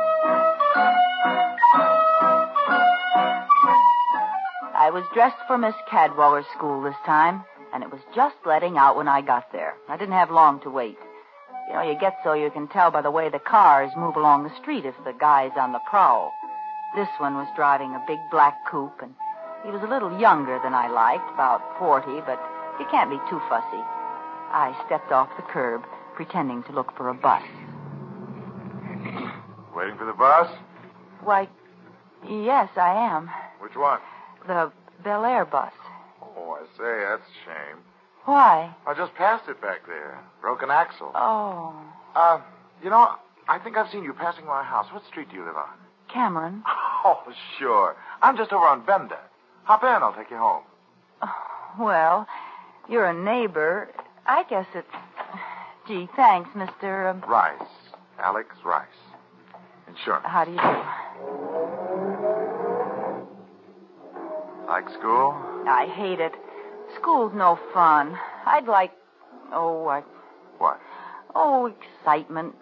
I 3.16 4.90
was 4.92 5.04
dressed 5.14 5.38
for 5.48 5.58
Miss 5.58 5.76
Cadwaller's 5.90 6.46
school 6.56 6.82
this 6.82 6.96
time, 7.06 7.44
and 7.74 7.84
it 7.84 7.92
was 7.92 8.02
just 8.16 8.36
letting 8.46 8.78
out 8.78 8.96
when 8.96 9.08
I 9.08 9.22
got 9.22 9.52
there. 9.52 9.76
I 9.88 9.98
didn't 9.98 10.16
have 10.16 10.32
long 10.32 10.60
to 10.62 10.70
wait. 10.70 10.98
You 11.68 11.74
know, 11.74 11.82
you 11.82 11.98
get 12.00 12.18
so 12.24 12.34
you 12.34 12.52
can 12.52 12.68
tell 12.68 12.92
by 12.92 13.02
the 13.02 13.12
way 13.12 13.30
the 13.30 13.40
cars 13.40 13.92
move 13.96 14.16
along 14.16 14.44
the 14.44 14.56
street 14.62 14.86
if 14.86 14.96
the 15.06 15.14
guy's 15.14 15.56
on 15.58 15.72
the 15.72 15.80
prowl. 15.90 16.32
This 16.96 17.08
one 17.18 17.36
was 17.36 17.48
driving 17.56 17.96
a 17.96 18.04
big 18.06 18.20
black 18.30 18.58
coupe, 18.70 19.02
and 19.02 19.14
he 19.64 19.72
was 19.72 19.82
a 19.82 19.88
little 19.88 20.20
younger 20.20 20.60
than 20.64 20.74
I 20.74 20.90
liked, 20.90 21.32
about 21.34 21.62
40, 21.80 22.22
but 22.26 22.40
you 22.80 22.86
can't 22.92 23.10
be 23.10 23.18
too 23.30 23.40
fussy. 23.50 23.82
I 24.52 24.76
stepped 24.86 25.12
off 25.12 25.30
the 25.38 25.44
curb, 25.44 25.84
pretending 26.16 26.64
to 26.64 26.74
look 26.74 26.96
for 26.98 27.10
a 27.10 27.14
bus. 27.14 27.42
Waiting 29.76 29.98
for 29.98 30.06
the 30.06 30.14
bus? 30.14 30.50
Why, 31.24 31.48
yes, 32.30 32.70
I 32.78 32.94
am. 33.16 33.30
Which 33.60 33.76
one? 33.76 34.00
The 34.48 34.72
Bel 35.04 35.26
Air 35.26 35.46
bus. 35.46 35.72
Oh, 36.22 36.58
I 36.60 36.64
say, 36.78 37.06
that's 37.10 37.22
a 37.24 37.46
shame. 37.46 37.78
Why? 38.26 38.74
I 38.88 38.94
just 38.94 39.14
passed 39.16 39.50
it 39.50 39.62
back 39.62 39.86
there. 39.88 40.20
Broken 40.42 40.70
axle. 40.72 41.12
Oh, 41.16 41.76
Uh, 42.16 42.40
you 42.84 42.90
know, 42.90 43.10
I 43.48 43.60
think 43.60 43.76
I've 43.78 43.90
seen 43.92 44.04
you 44.04 44.14
passing 44.14 44.46
my 44.46 44.64
house. 44.64 44.88
What 44.92 45.06
street 45.06 45.30
do 45.30 45.36
you 45.36 45.46
live 45.46 45.56
on? 45.58 45.70
Cameron. 46.12 46.64
Oh, 47.06 47.22
sure. 47.60 47.98
I'm 48.22 48.38
just 48.38 48.54
over 48.54 48.64
on 48.66 48.86
Bender. 48.86 49.20
Hop 49.66 49.84
in, 49.84 49.90
I'll 49.90 50.14
take 50.14 50.32
you 50.32 50.38
home. 50.38 50.64
Well, 51.78 52.28
you're 52.88 53.06
a 53.08 53.14
neighbor. 53.14 53.90
I 54.26 54.44
guess 54.44 54.68
it's. 54.74 54.88
Gee, 55.88 56.08
thanks, 56.16 56.50
Mr. 56.56 57.10
Um, 57.12 57.22
Rice. 57.30 57.60
Alex 58.20 58.56
Rice. 58.64 58.86
Insurance. 59.90 60.24
how 60.26 60.46
do 60.46 60.52
you 60.52 60.58
do? 60.58 60.64
Like 64.68 64.90
school? 64.90 65.34
I 65.68 65.88
hate 65.96 66.20
it. 66.20 66.34
School's 67.00 67.34
no 67.36 67.60
fun. 67.74 68.18
I'd 68.46 68.68
like. 68.68 68.92
Oh, 69.52 69.88
I. 69.88 70.02
What? 70.58 70.80
Oh, 71.36 71.72
excitement, 72.02 72.56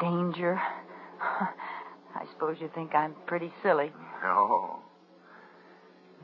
danger. 0.00 0.60
I 1.20 2.26
suppose 2.32 2.56
you 2.60 2.70
think 2.74 2.94
I'm 2.94 3.14
pretty 3.26 3.52
silly. 3.62 3.92
No. 4.22 4.80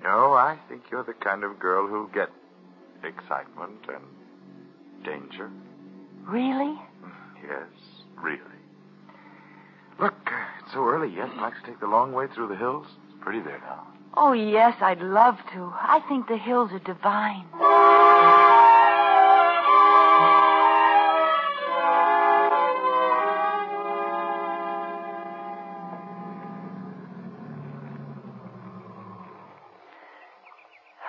No, 0.03 0.33
I 0.35 0.59
think 0.69 0.83
you're 0.91 1.05
the 1.05 1.15
kind 1.15 1.43
of 1.43 1.59
girl 1.59 1.87
who'll 1.87 2.07
get 2.09 2.29
excitement 3.03 3.81
and 3.89 5.05
danger. 5.05 5.51
Really? 6.25 6.75
Yes, 7.43 7.69
really. 8.23 8.41
Look, 9.99 10.15
it's 10.63 10.73
so 10.75 10.85
early 10.85 11.15
yet. 11.15 11.31
I'd 11.31 11.41
Like 11.41 11.55
to 11.63 11.67
take 11.71 11.81
the 11.81 11.87
long 11.87 12.13
way 12.13 12.27
through 12.35 12.49
the 12.49 12.57
hills? 12.57 12.87
It's 13.09 13.17
pretty 13.23 13.41
there 13.41 13.61
now. 13.61 13.87
Oh, 14.17 14.33
yes, 14.33 14.75
I'd 14.81 15.01
love 15.01 15.37
to. 15.53 15.73
I 15.75 16.01
think 16.09 16.27
the 16.27 16.39
hills 16.39 16.71
are 16.73 16.79
divine. 16.79 17.47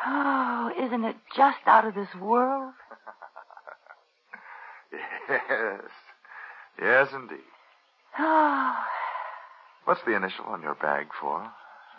Oh, 0.05 0.71
isn't 0.79 1.03
it 1.03 1.15
just 1.35 1.57
out 1.65 1.85
of 1.85 1.95
this 1.95 2.13
world? 2.19 2.73
Yes. 5.29 5.81
Yes, 6.81 7.07
indeed. 7.13 7.43
Oh, 8.17 8.75
What's 9.83 9.99
the 10.05 10.15
initial 10.15 10.45
on 10.45 10.61
your 10.61 10.75
bag 10.75 11.07
for? 11.19 11.51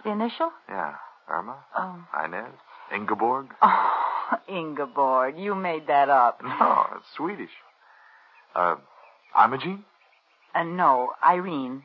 The 0.04 0.10
initial? 0.10 0.50
Yeah. 0.68 0.94
Irma? 1.28 1.56
Oh. 1.76 2.04
Inez? 2.24 2.52
Ingeborg? 2.94 3.48
Oh, 4.30 4.36
Ingeborg, 4.46 5.38
you 5.38 5.54
made 5.54 5.86
that 5.86 6.10
up. 6.10 6.42
No, 6.44 6.86
it's 6.96 7.06
Swedish. 7.16 7.48
Uh, 8.54 8.76
Imogene? 9.42 9.84
Uh, 10.54 10.64
no, 10.64 11.12
Irene. 11.26 11.84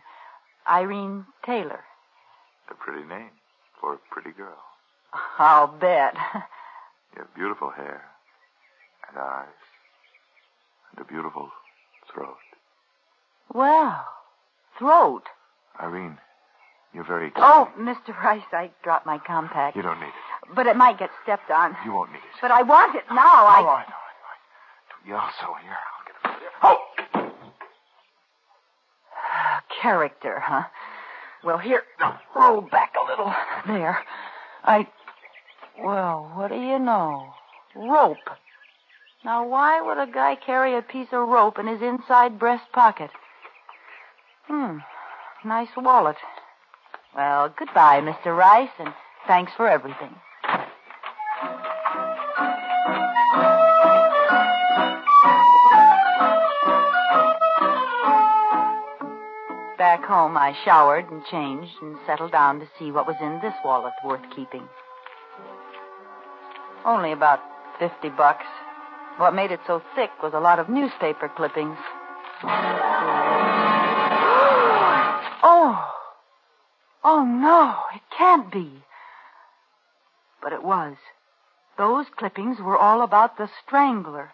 Irene 0.69 1.25
Taylor. 1.45 1.79
A 2.69 2.73
pretty 2.73 3.07
name 3.07 3.29
for 3.79 3.93
a 3.93 3.97
pretty 4.11 4.31
girl. 4.31 4.57
I'll 5.39 5.67
bet. 5.67 6.15
You 7.15 7.21
have 7.21 7.33
beautiful 7.35 7.69
hair 7.69 8.03
and 9.07 9.17
eyes 9.17 9.47
and 10.91 11.05
a 11.05 11.07
beautiful 11.07 11.49
throat. 12.13 12.35
Well, 13.53 14.05
throat. 14.79 15.23
Irene, 15.81 16.17
you're 16.93 17.03
very 17.03 17.31
Oh, 17.35 17.69
Mr. 17.77 18.15
Rice, 18.23 18.43
I 18.51 18.69
dropped 18.83 19.05
my 19.05 19.17
compact. 19.17 19.75
You 19.75 19.81
don't 19.81 19.99
need 19.99 20.07
it. 20.07 20.55
But 20.55 20.67
it 20.67 20.75
might 20.75 20.99
get 20.99 21.09
stepped 21.23 21.49
on. 21.49 21.75
You 21.83 21.93
won't 21.93 22.11
need 22.11 22.17
it. 22.17 22.41
But 22.41 22.51
I 22.51 22.61
want 22.61 22.95
it 22.95 23.03
now. 23.09 23.15
I... 23.17 23.57
All 23.57 23.65
right, 23.65 23.65
all 23.65 23.65
right, 23.65 23.85
all 23.85 23.93
right. 24.29 24.39
Don't 24.89 25.09
yell 25.09 25.29
so 25.39 25.47
here. 25.61 25.77
I'll 25.89 26.05
get 26.05 26.15
it 26.31 26.39
there. 26.39 26.51
Oh! 26.63 26.77
Character, 29.81 30.39
huh? 30.39 30.63
Well, 31.43 31.57
here, 31.57 31.83
roll 32.35 32.61
back 32.61 32.93
a 32.95 33.09
little. 33.09 33.33
There. 33.67 33.97
I. 34.63 34.87
Well, 35.83 36.31
what 36.35 36.49
do 36.49 36.55
you 36.55 36.79
know? 36.79 37.33
Rope. 37.75 38.17
Now, 39.25 39.47
why 39.47 39.81
would 39.81 39.97
a 39.97 40.11
guy 40.11 40.35
carry 40.35 40.77
a 40.77 40.81
piece 40.81 41.07
of 41.11 41.27
rope 41.27 41.57
in 41.59 41.67
his 41.67 41.81
inside 41.81 42.39
breast 42.39 42.71
pocket? 42.71 43.09
Hmm. 44.47 44.77
Nice 45.43 45.69
wallet. 45.75 46.17
Well, 47.15 47.53
goodbye, 47.57 48.01
Mr. 48.01 48.35
Rice, 48.35 48.71
and 48.79 48.93
thanks 49.27 49.51
for 49.55 49.67
everything. 49.67 50.15
Back 59.77 60.05
home, 60.05 60.37
I 60.37 60.55
showered 60.65 61.11
and 61.11 61.23
changed 61.25 61.73
and 61.81 61.97
settled 62.07 62.31
down 62.31 62.59
to 62.59 62.67
see 62.79 62.89
what 62.91 63.05
was 63.05 63.17
in 63.21 63.39
this 63.41 63.53
wallet 63.63 63.93
worth 64.03 64.23
keeping. 64.35 64.67
Only 66.85 67.11
about 67.11 67.41
fifty 67.77 68.09
bucks. 68.09 68.45
What 69.17 69.35
made 69.35 69.51
it 69.51 69.59
so 69.67 69.83
thick 69.95 70.09
was 70.23 70.33
a 70.33 70.39
lot 70.39 70.57
of 70.57 70.67
newspaper 70.67 71.29
clippings. 71.29 71.77
Oh, 77.23 77.25
no, 77.25 77.77
it 77.95 78.01
can't 78.17 78.51
be. 78.51 78.83
But 80.41 80.51
it 80.51 80.61
was. 80.61 80.97
Those 81.77 82.07
clippings 82.17 82.59
were 82.59 82.77
all 82.77 83.01
about 83.01 83.37
the 83.37 83.49
strangler 83.65 84.33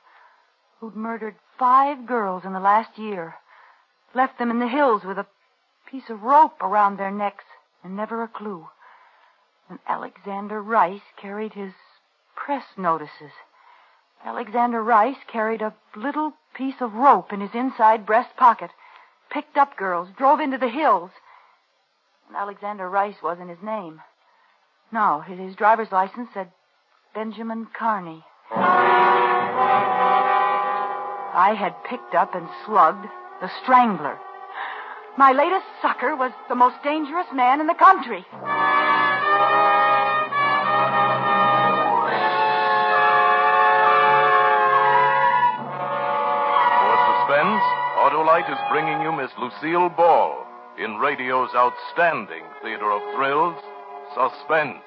who'd 0.80 0.96
murdered 0.96 1.36
five 1.60 2.08
girls 2.08 2.46
in 2.46 2.54
the 2.54 2.60
last 2.60 2.98
year, 2.98 3.36
left 4.16 4.40
them 4.40 4.50
in 4.50 4.58
the 4.58 4.68
hills 4.68 5.04
with 5.04 5.20
a 5.20 5.28
piece 5.86 6.10
of 6.10 6.24
rope 6.24 6.60
around 6.64 6.98
their 6.98 7.12
necks 7.12 7.44
and 7.84 7.96
never 7.96 8.24
a 8.24 8.28
clue. 8.28 8.68
And 9.70 9.78
Alexander 9.88 10.60
Rice 10.60 11.14
carried 11.16 11.54
his 11.54 11.74
press 12.36 12.66
notices. 12.76 13.34
Alexander 14.26 14.82
Rice 14.82 15.24
carried 15.32 15.62
a 15.62 15.76
little 15.96 16.34
piece 16.56 16.82
of 16.82 16.96
rope 16.96 17.32
in 17.32 17.40
his 17.40 17.54
inside 17.54 18.08
breast 18.08 18.36
pocket, 18.36 18.72
picked 19.30 19.58
up 19.58 19.78
girls, 19.78 20.10
drove 20.18 20.40
into 20.40 20.58
the 20.58 20.70
hills. 20.70 21.12
And 22.30 22.38
Alexander 22.38 22.88
Rice 22.88 23.16
wasn't 23.24 23.50
his 23.50 23.62
name. 23.64 24.00
No, 24.92 25.22
his 25.22 25.56
driver's 25.56 25.92
license 25.92 26.30
said 26.32 26.52
Benjamin 27.16 27.68
Carney. 27.78 28.24
I 31.32 31.56
had 31.58 31.84
picked 31.86 32.14
up 32.14 32.36
and 32.36 32.48
slugged 32.68 33.08
the 33.42 33.50
Strangler. 33.64 34.20
My 35.18 35.32
latest 35.32 35.66
sucker 35.82 36.16
was 36.16 36.32
the 36.50 36.56
most 36.56 36.76
dangerous 36.84 37.26
man 37.34 37.62
in 37.62 37.68
the 37.68 37.74
country. 37.74 38.24
For 46.78 46.96
suspense, 47.10 47.64
Autolite 47.98 48.52
is 48.52 48.60
bringing 48.70 49.02
you 49.02 49.12
Miss 49.12 49.32
Lucille 49.40 49.90
Ball 49.90 50.49
in 50.80 50.96
radio's 50.98 51.50
outstanding 51.56 52.44
theater 52.64 52.92
of 52.92 53.02
thrills, 53.16 53.56
Suspense. 54.16 54.82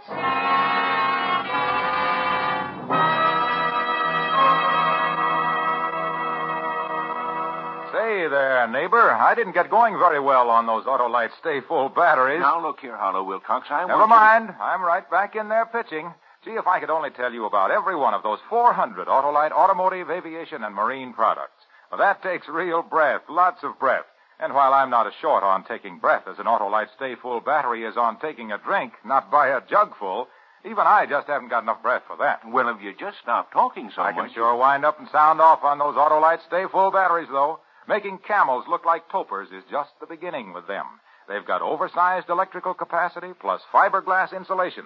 Say 7.92 8.26
there, 8.28 8.66
neighbor. 8.68 9.12
I 9.12 9.34
didn't 9.34 9.52
get 9.52 9.68
going 9.68 9.98
very 9.98 10.18
well 10.18 10.48
on 10.48 10.66
those 10.66 10.84
Autolite 10.84 11.28
Stay 11.40 11.60
Full 11.68 11.90
batteries. 11.90 12.40
Now, 12.40 12.60
look 12.62 12.80
here, 12.80 12.96
Harlow 12.96 13.22
Wilcox. 13.22 13.66
I 13.70 13.84
Never 13.84 13.98
want 13.98 14.08
you 14.10 14.16
to- 14.16 14.20
mind. 14.48 14.54
I'm 14.58 14.82
right 14.82 15.08
back 15.10 15.36
in 15.36 15.50
there 15.50 15.66
pitching. 15.66 16.14
Gee, 16.42 16.52
if 16.56 16.66
I 16.66 16.80
could 16.80 16.88
only 16.88 17.10
tell 17.10 17.32
you 17.34 17.44
about 17.44 17.70
every 17.70 17.94
one 17.94 18.14
of 18.14 18.22
those 18.22 18.38
400 18.48 19.08
Autolite 19.08 19.52
automotive, 19.52 20.10
aviation, 20.10 20.64
and 20.64 20.74
marine 20.74 21.12
products. 21.12 21.66
Well, 21.90 21.98
that 21.98 22.22
takes 22.22 22.48
real 22.48 22.80
breath, 22.82 23.22
lots 23.28 23.62
of 23.62 23.78
breath. 23.78 24.06
And 24.40 24.54
while 24.54 24.74
I'm 24.74 24.90
not 24.90 25.06
as 25.06 25.12
short 25.20 25.42
on 25.42 25.64
taking 25.64 25.98
breath 25.98 26.24
as 26.26 26.38
an 26.38 26.46
Autolite 26.46 26.88
Stay 26.96 27.14
Full 27.14 27.40
battery 27.40 27.84
is 27.84 27.96
on 27.96 28.18
taking 28.18 28.52
a 28.52 28.58
drink, 28.58 28.92
not 29.04 29.30
by 29.30 29.48
a 29.48 29.60
jugful, 29.60 30.28
even 30.64 30.86
I 30.86 31.06
just 31.06 31.26
haven't 31.26 31.48
got 31.48 31.62
enough 31.62 31.82
breath 31.82 32.02
for 32.06 32.16
that. 32.18 32.40
Well, 32.46 32.68
if 32.68 32.82
you 32.82 32.92
just 32.98 33.18
stop 33.22 33.52
talking 33.52 33.90
so 33.94 34.02
much. 34.02 34.14
I 34.14 34.18
can 34.18 34.32
sure 34.32 34.56
wind 34.56 34.84
up 34.84 34.98
and 34.98 35.08
sound 35.10 35.40
off 35.40 35.64
on 35.64 35.78
those 35.78 35.96
Autolite 35.96 36.44
Stay 36.46 36.64
Full 36.70 36.90
batteries, 36.90 37.28
though. 37.30 37.60
Making 37.88 38.18
camels 38.18 38.64
look 38.68 38.84
like 38.84 39.08
topers 39.08 39.52
is 39.52 39.64
just 39.70 39.90
the 40.00 40.06
beginning 40.06 40.52
with 40.52 40.68
them. 40.68 40.86
They've 41.28 41.44
got 41.44 41.62
oversized 41.62 42.28
electrical 42.28 42.74
capacity 42.74 43.32
plus 43.40 43.60
fiberglass 43.72 44.36
insulation. 44.36 44.84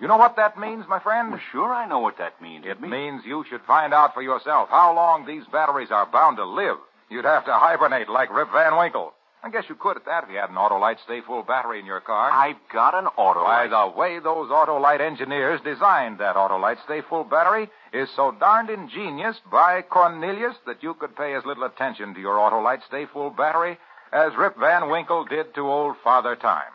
You 0.00 0.08
know 0.08 0.16
what 0.16 0.36
that 0.36 0.58
means, 0.58 0.86
my 0.88 0.98
friend? 0.98 1.30
Well, 1.30 1.40
sure, 1.52 1.74
I 1.74 1.86
know 1.86 1.98
what 1.98 2.18
that 2.18 2.40
means. 2.40 2.64
It 2.66 2.80
means 2.80 3.22
you 3.26 3.44
should 3.50 3.60
find 3.66 3.92
out 3.92 4.14
for 4.14 4.22
yourself 4.22 4.68
how 4.70 4.94
long 4.94 5.26
these 5.26 5.44
batteries 5.52 5.90
are 5.90 6.06
bound 6.06 6.38
to 6.38 6.44
live. 6.44 6.78
You'd 7.10 7.24
have 7.24 7.44
to 7.46 7.52
hibernate 7.52 8.08
like 8.08 8.32
Rip 8.32 8.52
Van 8.52 8.78
Winkle. 8.78 9.12
I 9.42 9.50
guess 9.50 9.64
you 9.68 9.74
could 9.74 9.96
at 9.96 10.04
that 10.04 10.24
if 10.24 10.30
you 10.30 10.36
had 10.36 10.50
an 10.50 10.56
Autolite 10.56 11.02
Stay 11.04 11.22
Full 11.26 11.42
battery 11.42 11.80
in 11.80 11.86
your 11.86 12.00
car. 12.00 12.30
I've 12.30 12.60
got 12.72 12.94
an 12.94 13.06
auto. 13.16 13.42
By 13.42 13.68
the 13.68 13.98
way 13.98 14.18
those 14.18 14.50
Autolite 14.50 15.00
engineers 15.00 15.60
designed 15.64 16.18
that 16.18 16.36
Autolite 16.36 16.82
Stay 16.84 17.00
Full 17.08 17.24
battery 17.24 17.68
is 17.92 18.08
so 18.14 18.32
darned 18.38 18.70
ingenious 18.70 19.36
by 19.50 19.82
Cornelius 19.82 20.56
that 20.66 20.82
you 20.82 20.94
could 20.94 21.16
pay 21.16 21.34
as 21.34 21.44
little 21.44 21.64
attention 21.64 22.14
to 22.14 22.20
your 22.20 22.36
Autolite 22.36 22.84
Stay 22.86 23.06
Full 23.12 23.30
battery 23.30 23.78
as 24.12 24.36
Rip 24.36 24.58
Van 24.58 24.90
Winkle 24.90 25.24
did 25.24 25.54
to 25.54 25.62
old 25.62 25.96
Father 26.04 26.36
Time. 26.36 26.72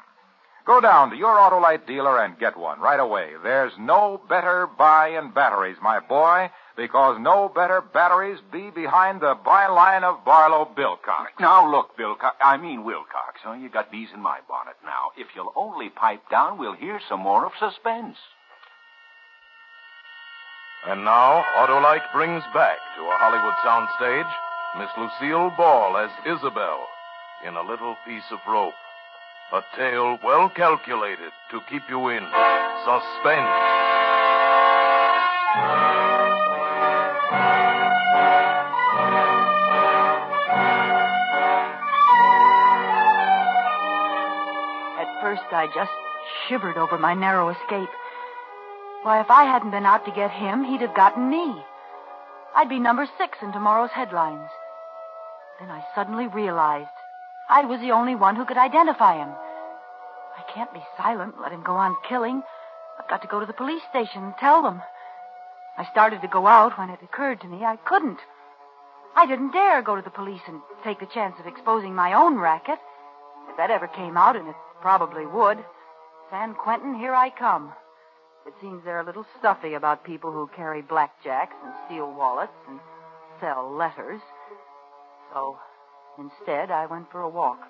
Go 0.66 0.82
down 0.82 1.12
to 1.12 1.16
your 1.16 1.36
Autolite 1.36 1.86
dealer 1.86 2.20
and 2.20 2.40
get 2.40 2.58
one 2.58 2.80
right 2.80 3.00
away. 3.00 3.30
There's 3.44 3.74
no 3.80 4.20
better 4.28 4.68
buy 4.68 5.10
in 5.10 5.32
batteries, 5.32 5.78
my 5.82 6.00
boy, 6.00 6.50
because 6.76 7.18
no 7.20 7.50
better 7.54 7.82
batteries 7.82 8.40
be 8.52 8.70
behind 8.70 9.22
the 9.22 9.36
byline 9.46 10.04
of 10.04 10.26
Barlow 10.26 10.70
Bilcox. 10.78 11.28
Now, 11.40 11.70
look, 11.70 11.96
Bill, 11.98 12.16
Co- 12.16 12.32
I 12.42 12.58
mean 12.58 12.84
Wilcox. 12.84 13.40
Oh, 13.46 13.54
you 13.54 13.70
got 13.70 13.92
bees 13.92 14.10
in 14.14 14.22
my 14.22 14.40
bonnet 14.48 14.76
now. 14.84 15.12
If 15.18 15.28
you'll 15.36 15.54
only 15.56 15.90
pipe 15.90 16.30
down, 16.30 16.58
we'll 16.58 16.76
hear 16.76 17.00
some 17.08 17.22
more 17.22 17.46
of 17.46 17.54
suspense. 17.60 18.18
And 20.88 21.04
now, 21.04 21.44
Autolite 21.58 22.12
brings 22.14 22.44
back 22.54 22.78
to 22.98 23.02
a 23.02 23.18
Hollywood 23.18 23.56
soundstage 23.66 24.32
Miss 24.78 24.90
Lucille 24.98 25.52
Ball 25.58 25.98
as 25.98 26.12
Isabel 26.26 26.86
in 27.48 27.56
a 27.56 27.64
little 27.64 27.96
piece 28.06 28.30
of 28.32 28.40
rope. 28.48 28.74
A 29.54 29.62
tale 29.78 30.20
well 30.24 30.50
calculated 30.50 31.32
to 31.52 31.62
keep 31.70 31.84
you 31.90 32.10
in 32.10 32.24
suspense. 32.86 33.75
Just 45.76 45.92
shivered 46.48 46.78
over 46.78 46.98
my 46.98 47.14
narrow 47.14 47.50
escape. 47.50 47.90
Why, 49.04 49.20
if 49.20 49.30
I 49.30 49.44
hadn't 49.44 49.72
been 49.72 49.86
out 49.86 50.06
to 50.06 50.12
get 50.12 50.32
him, 50.32 50.64
he'd 50.64 50.82
have 50.82 50.96
gotten 50.96 51.30
me. 51.30 51.54
I'd 52.56 52.70
be 52.70 52.80
number 52.80 53.08
six 53.18 53.38
in 53.44 53.52
tomorrow's 53.52 53.92
headlines. 53.92 54.50
Then 55.60 55.70
I 55.70 55.84
suddenly 55.94 56.28
realized 56.28 56.90
I 57.50 57.66
was 57.66 57.80
the 57.82 57.92
only 57.92 58.16
one 58.16 58.36
who 58.36 58.46
could 58.46 58.58
identify 58.58 59.18
him. 59.18 59.30
I 59.30 60.52
can't 60.54 60.74
be 60.74 60.82
silent, 60.98 61.36
let 61.42 61.52
him 61.52 61.64
go 61.64 61.76
on 61.76 61.96
killing. 62.10 62.42
I've 62.98 63.10
got 63.10 63.22
to 63.22 63.28
go 63.28 63.40
to 63.40 63.46
the 63.46 63.54
police 63.54 63.84
station 63.90 64.24
and 64.24 64.34
tell 64.40 64.64
them. 64.64 64.82
I 65.78 65.86
started 65.92 66.22
to 66.22 66.28
go 66.28 66.48
out 66.48 66.78
when 66.78 66.90
it 66.90 67.04
occurred 67.04 67.42
to 67.42 67.48
me 67.48 67.64
I 67.64 67.76
couldn't. 67.76 68.20
I 69.16 69.28
didn't 69.28 69.52
dare 69.52 69.82
go 69.82 69.96
to 69.96 70.02
the 70.02 70.10
police 70.10 70.42
and 70.48 70.62
take 70.84 71.00
the 71.00 71.14
chance 71.14 71.36
of 71.40 71.48
exposing 71.48 71.94
my 71.94 72.14
own 72.14 72.38
racket. 72.38 72.80
If 73.50 73.58
that 73.58 73.72
ever 73.72 73.88
came 73.88 74.18
out, 74.18 74.36
and 74.36 74.48
it 74.48 74.56
probably 74.86 75.26
would, 75.26 75.58
San 76.30 76.54
Quentin, 76.54 76.94
here 76.94 77.16
I 77.16 77.32
come. 77.32 77.74
It 78.46 78.54
seems 78.62 78.84
they're 78.84 79.00
a 79.00 79.04
little 79.04 79.26
stuffy 79.40 79.74
about 79.74 80.04
people 80.04 80.32
who 80.32 80.48
carry 80.56 80.84
blackjacks 80.84 81.58
and 81.64 81.74
steal 81.88 82.14
wallets 82.14 82.54
and 82.70 82.80
sell 83.42 83.76
letters. 83.76 84.22
So 85.34 85.58
instead, 86.20 86.70
I 86.70 86.86
went 86.86 87.12
for 87.12 87.22
a 87.22 87.28
walk. 87.28 87.62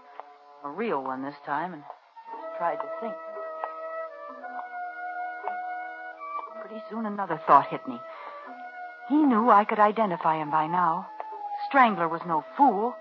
A 0.66 0.70
real 0.70 1.02
one 1.02 1.24
this 1.24 1.40
time, 1.46 1.72
and 1.72 1.84
tried 2.58 2.76
to 2.76 2.90
think. 3.00 3.14
Pretty 6.68 6.84
soon 6.90 7.06
another 7.06 7.40
thought 7.48 7.68
hit 7.68 7.88
me. 7.88 7.98
He 9.08 9.16
knew 9.16 9.50
I 9.50 9.64
could 9.64 9.80
identify 9.80 10.36
him 10.36 10.52
by 10.52 10.68
now. 10.68 11.08
Strangler 11.70 12.10
was 12.10 12.20
no 12.28 12.44
fool. 12.58 12.94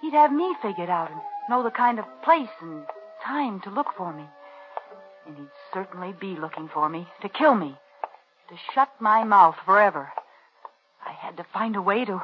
He'd 0.00 0.14
have 0.14 0.32
me 0.32 0.56
figured 0.60 0.90
out 0.90 1.12
and 1.12 1.20
know 1.48 1.62
the 1.62 1.70
kind 1.70 2.00
of 2.00 2.04
place 2.24 2.50
and 2.60 2.82
time 3.24 3.60
to 3.60 3.70
look 3.70 3.88
for 3.96 4.12
me. 4.12 4.24
And 5.26 5.36
he'd 5.36 5.48
certainly 5.72 6.12
be 6.20 6.36
looking 6.38 6.68
for 6.72 6.88
me, 6.88 7.06
to 7.22 7.28
kill 7.28 7.54
me, 7.54 7.76
to 8.48 8.54
shut 8.74 8.88
my 9.00 9.24
mouth 9.24 9.56
forever. 9.64 10.10
I 11.06 11.12
had 11.12 11.36
to 11.36 11.46
find 11.52 11.76
a 11.76 11.82
way 11.82 12.04
to. 12.04 12.22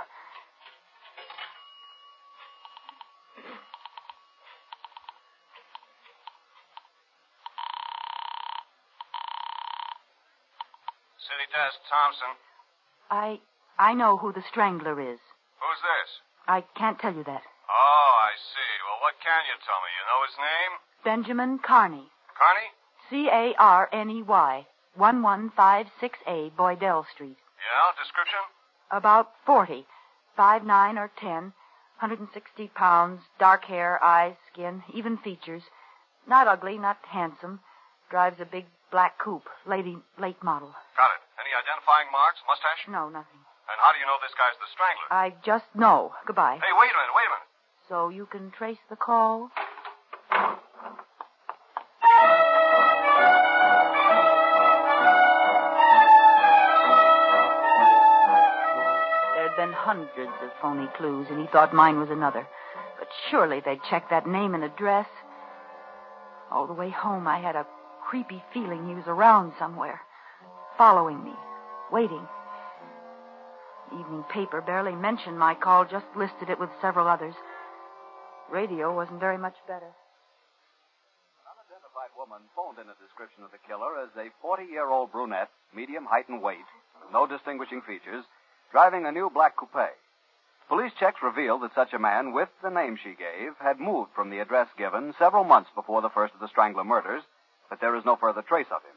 City 11.18 11.46
Desk, 11.52 11.78
Thompson. 11.88 12.34
I. 13.10 13.40
I 13.78 13.94
know 13.94 14.16
who 14.16 14.32
the 14.32 14.42
strangler 14.50 14.98
is. 14.98 15.22
Who's 15.62 15.80
this? 15.86 16.10
I 16.48 16.66
can't 16.74 16.98
tell 16.98 17.14
you 17.14 17.22
that. 17.22 17.42
Oh, 17.70 18.10
I 18.26 18.34
see. 18.34 18.72
Well, 18.82 18.98
what 19.06 19.14
can 19.22 19.38
you 19.46 19.54
tell 19.62 19.78
me? 19.86 19.90
You 19.94 20.04
know 20.10 20.20
his 20.26 20.34
name? 20.34 20.72
Benjamin 21.04 21.58
Carney. 21.58 22.10
Carney? 22.36 22.68
C 23.10 23.28
A 23.32 23.54
R 23.58 23.88
N 23.92 24.10
E 24.10 24.22
Y. 24.22 24.66
1156A, 24.98 26.50
Boydell 26.56 27.04
Street. 27.14 27.36
Yeah, 27.38 27.88
description? 28.02 28.42
About 28.90 29.30
40. 29.46 29.86
Five 30.36 30.64
nine 30.64 30.98
or 30.98 31.10
10. 31.20 31.52
160 32.00 32.68
pounds. 32.74 33.20
Dark 33.38 33.64
hair, 33.64 34.02
eyes, 34.02 34.34
skin, 34.52 34.82
even 34.92 35.18
features. 35.18 35.62
Not 36.26 36.46
ugly, 36.46 36.78
not 36.78 36.98
handsome. 37.08 37.60
Drives 38.10 38.40
a 38.40 38.44
big 38.44 38.66
black 38.90 39.18
coupe. 39.18 39.48
Lady, 39.66 39.98
late 40.18 40.42
model. 40.42 40.74
Got 40.96 41.10
it. 41.14 41.22
Any 41.38 41.50
identifying 41.54 42.10
marks? 42.12 42.40
Mustache? 42.46 42.86
No, 42.90 43.08
nothing. 43.08 43.42
And 43.68 43.78
how 43.82 43.92
do 43.92 43.98
you 44.00 44.06
know 44.06 44.16
this 44.22 44.34
guy's 44.38 44.56
the 44.58 44.70
strangler? 44.72 45.08
I 45.10 45.34
just 45.44 45.68
know. 45.74 46.12
Goodbye. 46.26 46.56
Hey, 46.56 46.72
wait 46.74 46.90
a 46.90 46.96
minute, 46.96 47.14
wait 47.14 47.28
a 47.28 47.32
minute. 47.36 47.50
So 47.88 48.08
you 48.08 48.26
can 48.26 48.50
trace 48.50 48.80
the 48.88 48.96
call? 48.96 49.50
There'd 59.68 59.84
hundreds 59.84 60.32
of 60.42 60.50
phony 60.62 60.88
clues, 60.96 61.26
and 61.28 61.38
he 61.38 61.46
thought 61.52 61.74
mine 61.74 62.00
was 62.00 62.08
another. 62.08 62.48
But 62.98 63.08
surely 63.30 63.60
they'd 63.60 63.82
check 63.90 64.08
that 64.08 64.26
name 64.26 64.54
and 64.54 64.64
address. 64.64 65.06
All 66.50 66.66
the 66.66 66.72
way 66.72 66.88
home, 66.88 67.28
I 67.28 67.38
had 67.38 67.54
a 67.54 67.66
creepy 68.08 68.42
feeling 68.54 68.88
he 68.88 68.94
was 68.94 69.04
around 69.06 69.52
somewhere, 69.58 70.00
following 70.78 71.22
me, 71.22 71.34
waiting. 71.92 72.26
The 73.90 74.00
evening 74.00 74.24
paper 74.32 74.62
barely 74.62 74.96
mentioned 74.96 75.38
my 75.38 75.54
call, 75.54 75.84
just 75.84 76.06
listed 76.16 76.48
it 76.48 76.58
with 76.58 76.70
several 76.80 77.06
others. 77.06 77.34
Radio 78.50 78.94
wasn't 78.96 79.20
very 79.20 79.36
much 79.36 79.56
better. 79.66 79.92
An 81.44 81.44
unidentified 81.44 82.16
woman 82.16 82.40
phoned 82.56 82.78
in 82.78 82.88
a 82.88 82.96
description 83.04 83.44
of 83.44 83.50
the 83.50 83.60
killer 83.68 84.00
as 84.00 84.16
a 84.16 84.32
40 84.40 84.64
year 84.64 84.88
old 84.88 85.12
brunette, 85.12 85.50
medium 85.76 86.06
height 86.06 86.30
and 86.30 86.40
weight, 86.40 86.64
with 87.02 87.12
no 87.12 87.26
distinguishing 87.26 87.82
features, 87.82 88.24
driving 88.70 89.06
a 89.06 89.12
new 89.12 89.30
black 89.30 89.56
coupe. 89.56 89.96
Police 90.68 90.92
checks 91.00 91.22
revealed 91.22 91.62
that 91.62 91.74
such 91.74 91.94
a 91.94 91.98
man, 91.98 92.32
with 92.32 92.50
the 92.62 92.70
name 92.70 92.98
she 93.02 93.10
gave, 93.10 93.56
had 93.58 93.80
moved 93.80 94.10
from 94.14 94.28
the 94.28 94.40
address 94.40 94.68
given 94.76 95.14
several 95.18 95.44
months 95.44 95.70
before 95.74 96.02
the 96.02 96.10
first 96.10 96.34
of 96.34 96.40
the 96.40 96.48
Strangler 96.48 96.84
murders, 96.84 97.22
but 97.70 97.80
there 97.80 97.96
is 97.96 98.04
no 98.04 98.16
further 98.16 98.42
trace 98.42 98.66
of 98.70 98.82
him. 98.82 98.96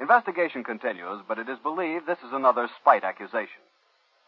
Investigation 0.00 0.64
continues, 0.64 1.20
but 1.28 1.38
it 1.38 1.48
is 1.48 1.58
believed 1.58 2.06
this 2.06 2.18
is 2.26 2.32
another 2.32 2.68
spite 2.80 3.04
accusation. 3.04 3.60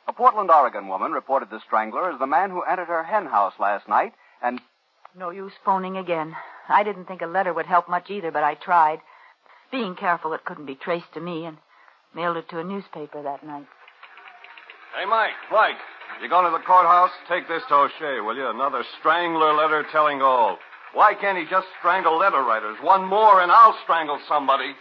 A 0.06 0.12
Portland, 0.12 0.50
Oregon 0.50 0.86
woman 0.86 1.12
reported 1.12 1.50
the 1.50 1.60
Strangler 1.60 2.10
as 2.12 2.18
the 2.18 2.26
man 2.26 2.50
who 2.50 2.62
entered 2.62 2.88
her 2.88 3.02
hen 3.02 3.26
house 3.26 3.54
last 3.58 3.88
night 3.88 4.12
and 4.42 4.60
No 5.16 5.30
use 5.30 5.52
phoning 5.64 5.96
again. 5.96 6.36
I 6.68 6.82
didn't 6.84 7.06
think 7.06 7.22
a 7.22 7.26
letter 7.26 7.52
would 7.52 7.66
help 7.66 7.88
much 7.88 8.10
either, 8.10 8.30
but 8.30 8.44
I 8.44 8.54
tried. 8.54 9.00
Being 9.72 9.96
careful 9.96 10.32
it 10.34 10.44
couldn't 10.44 10.66
be 10.66 10.74
traced 10.74 11.12
to 11.14 11.20
me, 11.20 11.46
and 11.46 11.56
mailed 12.14 12.36
it 12.36 12.48
to 12.50 12.60
a 12.60 12.64
newspaper 12.64 13.22
that 13.22 13.44
night. 13.44 13.66
Hey, 14.96 15.04
Mike, 15.04 15.36
Mike. 15.52 15.76
You 16.22 16.28
going 16.32 16.48
to 16.48 16.56
the 16.56 16.64
courthouse? 16.64 17.12
Take 17.28 17.44
this 17.52 17.60
to 17.68 17.84
O'Shea, 17.84 18.24
will 18.24 18.34
you? 18.34 18.48
Another 18.48 18.80
strangler 18.98 19.52
letter 19.52 19.84
telling 19.92 20.22
all. 20.22 20.56
Why 20.94 21.12
can't 21.12 21.36
he 21.36 21.44
just 21.44 21.68
strangle 21.78 22.16
letter 22.16 22.40
writers? 22.40 22.78
One 22.80 23.04
more 23.04 23.42
and 23.42 23.52
I'll 23.52 23.76
strangle 23.84 24.16
somebody. 24.26 24.72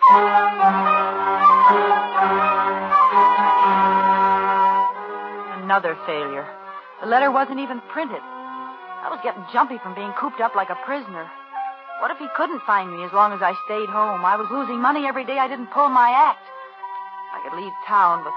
Another 5.67 5.99
failure. 6.07 6.47
The 7.03 7.11
letter 7.11 7.29
wasn't 7.29 7.59
even 7.59 7.83
printed. 7.91 8.23
I 8.23 9.11
was 9.11 9.19
getting 9.19 9.43
jumpy 9.51 9.83
from 9.83 9.99
being 9.99 10.15
cooped 10.15 10.39
up 10.39 10.55
like 10.55 10.71
a 10.71 10.79
prisoner. 10.87 11.27
What 11.99 12.15
if 12.15 12.23
he 12.23 12.31
couldn't 12.39 12.63
find 12.63 12.87
me 12.87 13.03
as 13.03 13.11
long 13.11 13.35
as 13.35 13.43
I 13.43 13.51
stayed 13.67 13.91
home? 13.91 14.23
I 14.23 14.39
was 14.39 14.47
losing 14.47 14.79
money 14.79 15.11
every 15.11 15.27
day 15.27 15.35
I 15.35 15.51
didn't 15.51 15.75
pull 15.75 15.91
my 15.91 16.07
act. 16.07 16.47
I 17.35 17.43
could 17.43 17.59
leave 17.59 17.75
town, 17.83 18.23
but 18.23 18.31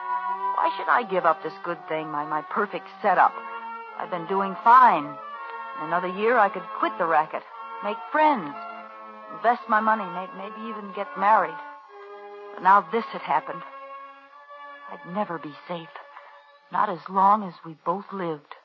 why 0.58 0.74
should 0.76 0.88
I 0.90 1.04
give 1.04 1.24
up 1.24 1.40
this 1.44 1.52
good 1.62 1.78
thing, 1.88 2.10
my, 2.10 2.26
my 2.26 2.42
perfect 2.50 2.88
setup? 3.00 3.32
I've 3.96 4.10
been 4.10 4.26
doing 4.26 4.56
fine. 4.64 5.04
In 5.04 5.86
another 5.86 6.08
year, 6.08 6.36
I 6.36 6.48
could 6.48 6.64
quit 6.80 6.90
the 6.98 7.06
racket, 7.06 7.44
make 7.84 7.96
friends, 8.10 8.52
invest 9.36 9.62
my 9.68 9.78
money, 9.78 10.02
may, 10.02 10.26
maybe 10.36 10.68
even 10.68 10.92
get 10.96 11.06
married. 11.16 11.54
But 12.54 12.64
now 12.64 12.84
this 12.90 13.04
had 13.12 13.22
happened. 13.22 13.62
I'd 14.90 15.14
never 15.14 15.38
be 15.38 15.54
safe. 15.68 15.94
Not 16.72 16.88
as 16.88 17.08
long 17.08 17.44
as 17.44 17.54
we 17.64 17.76
both 17.86 18.06
lived. 18.12 18.56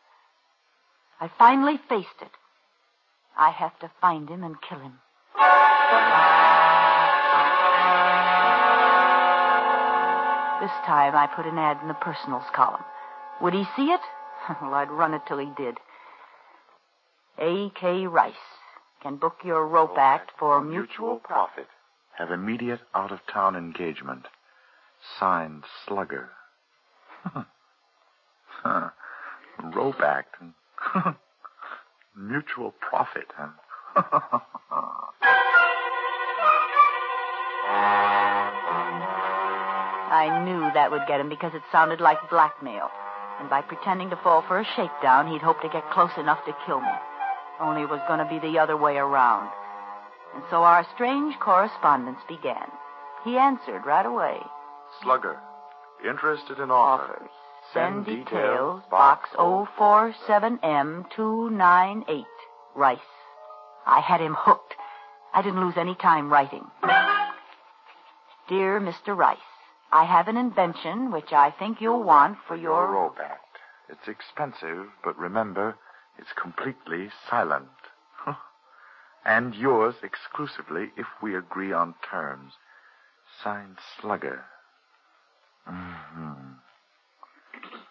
I 1.22 1.30
finally 1.38 1.80
faced 1.88 2.22
it. 2.22 2.32
I 3.38 3.52
have 3.52 3.78
to 3.82 3.92
find 4.02 4.28
him 4.28 4.44
and 4.44 4.56
kill 4.68 4.80
him. 4.80 4.98
This 10.64 10.72
time 10.86 11.14
I 11.14 11.28
put 11.28 11.46
an 11.46 11.58
ad 11.58 11.80
in 11.82 11.90
the 11.90 11.94
personals 11.94 12.46
column. 12.56 12.86
Would 13.42 13.54
he 13.54 13.66
see 13.76 13.88
it? 13.92 14.00
well, 14.62 14.74
I'd 14.74 14.90
run 14.90 15.14
it 15.14 15.24
till 15.28 15.38
he 15.38 15.50
did. 15.58 15.78
A.K. 17.38 18.08
Rice 18.08 18.34
can 19.02 19.18
book 19.18 19.40
your 19.44 19.68
rope 19.68 19.98
act 19.98 20.32
for 20.40 20.64
mutual 20.64 21.18
profit. 21.18 21.68
Have 22.18 22.32
immediate 22.32 22.80
out 22.96 23.12
of 23.12 23.20
town 23.30 23.58
engagement. 23.58 24.28
Signed 25.20 25.66
Slugger. 25.86 26.30
Huh. 27.26 28.90
Rope 29.76 30.00
act. 30.00 30.38
And 30.40 30.54
Mutual 32.16 32.74
profit, 32.80 33.28
huh? 33.36 33.50
I 40.14 40.46
knew 40.46 40.62
that 40.74 40.92
would 40.92 41.08
get 41.08 41.20
him 41.20 41.28
because 41.28 41.56
it 41.56 41.64
sounded 41.72 42.00
like 42.00 42.30
blackmail. 42.30 42.88
And 43.40 43.50
by 43.50 43.62
pretending 43.62 44.12
to 44.12 44.16
fall 44.18 44.44
for 44.48 44.60
a 44.60 44.66
shakedown, 44.76 45.28
he'd 45.28 45.42
hope 45.42 45.60
to 45.62 45.70
get 45.70 45.90
close 45.90 46.16
enough 46.18 46.46
to 46.46 46.56
kill 46.68 46.82
me. 46.82 46.94
Only 47.60 47.82
it 47.82 47.90
was 47.90 48.00
going 48.08 48.20
to 48.20 48.26
be 48.30 48.38
the 48.40 48.60
other 48.60 48.78
way 48.78 48.98
around. 48.98 49.50
And 50.36 50.44
so 50.52 50.62
our 50.64 50.86
strange 50.94 51.40
correspondence 51.40 52.20
began. 52.28 52.70
He 53.26 53.38
answered 53.38 53.88
right 53.88 54.06
away. 54.06 54.38
Slugger. 55.02 55.40
Interested 56.08 56.60
in 56.60 56.70
offer. 56.70 57.16
Offers. 57.16 57.30
Send 57.74 58.06
details, 58.06 58.84
box 58.92 59.30
047M298, 59.36 62.26
Rice. 62.76 63.00
I 63.86 64.00
had 64.00 64.22
him 64.22 64.36
hooked. 64.38 64.76
I 65.34 65.42
didn't 65.42 65.62
lose 65.62 65.78
any 65.78 65.96
time 65.96 66.32
writing. 66.32 66.66
Dear 68.50 68.80
Mr. 68.82 69.16
Rice, 69.18 69.40
I 69.94 70.06
have 70.06 70.28
an 70.28 70.38
invention 70.38 71.12
which 71.12 71.32
I 71.32 71.52
think 71.52 71.80
you'll 71.80 72.04
want 72.04 72.40
for 72.48 72.56
Your. 72.56 72.88
Robat. 72.88 73.38
It's 73.88 74.08
expensive, 74.08 74.88
but 75.04 75.16
remember, 75.20 75.76
it's 76.18 76.34
completely 76.34 77.12
silent. 77.30 77.68
and 79.26 79.54
yours 79.54 79.94
exclusively 80.02 80.92
if 80.98 81.06
we 81.22 81.36
agree 81.36 81.72
on 81.72 81.94
terms. 82.10 82.54
Signed 83.44 83.78
Slugger. 84.02 84.44
hmm 85.68 86.54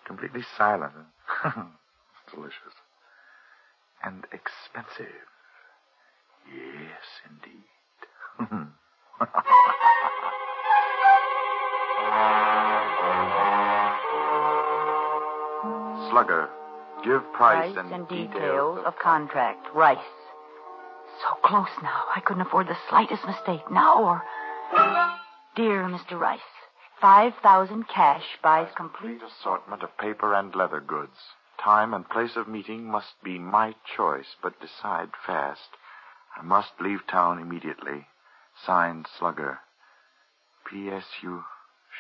Completely 0.04 0.42
silent. 0.58 1.06
Delicious. 2.34 2.74
And 4.02 4.24
expensive. 4.32 5.28
Yes, 6.52 7.06
indeed. 7.30 8.40
Slugger, 16.22 16.48
give 17.04 17.32
price, 17.32 17.72
Price 17.72 17.85
and, 17.85 17.92
and 17.92 18.08
details 18.08 18.80
of 18.87 18.96
contract. 19.02 19.66
Rice. 19.74 19.98
So 21.20 21.35
close 21.42 21.68
now. 21.82 22.04
I 22.14 22.20
couldn't 22.20 22.42
afford 22.42 22.68
the 22.68 22.76
slightest 22.88 23.24
mistake 23.26 23.68
now 23.70 24.04
or... 24.04 24.22
Dear 25.56 25.82
Mr. 25.85 26.18
Rice, 26.18 26.40
5000 27.00 27.88
cash 27.88 28.22
buys 28.40 28.68
complete... 28.76 29.20
assortment 29.20 29.82
of 29.82 29.98
paper 29.98 30.32
and 30.32 30.54
leather 30.54 30.80
goods. 30.80 31.18
Time 31.62 31.92
and 31.92 32.08
place 32.08 32.37
of 32.37 32.46
meeting 32.46 32.85
must 32.85 33.14
be 33.24 33.38
my 33.38 33.74
choice, 33.96 34.37
but 34.42 34.61
decide 34.61 35.11
fast. 35.26 35.70
I 36.37 36.42
must 36.42 36.80
leave 36.80 37.00
town 37.08 37.40
immediately. 37.40 38.06
Signed, 38.64 39.06
Slugger. 39.18 39.58
P.S. 40.70 41.04
You 41.20 41.42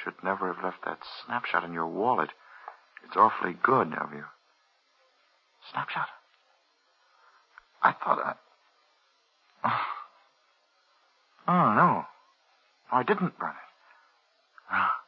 should 0.02 0.14
never 0.22 0.52
have 0.52 0.62
left 0.62 0.84
that 0.84 1.00
snapshot 1.26 1.64
in 1.64 1.72
your 1.72 1.88
wallet. 1.88 2.30
It's 3.04 3.16
awfully 3.16 3.56
good 3.62 3.92
of 3.94 4.12
you. 4.12 4.24
Snapshot? 5.70 6.08
I 7.82 7.92
thought 7.92 8.36
I. 9.64 9.70
Oh, 11.48 11.74
no. 11.74 12.04
I 12.92 13.02
didn't 13.02 13.36
burn 13.38 13.50
it. 13.50 13.56
Oh. 14.72 14.88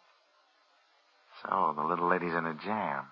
So, 1.42 1.74
the 1.76 1.82
little 1.82 2.08
lady's 2.08 2.32
in 2.32 2.46
a 2.46 2.54
jam. 2.54 3.04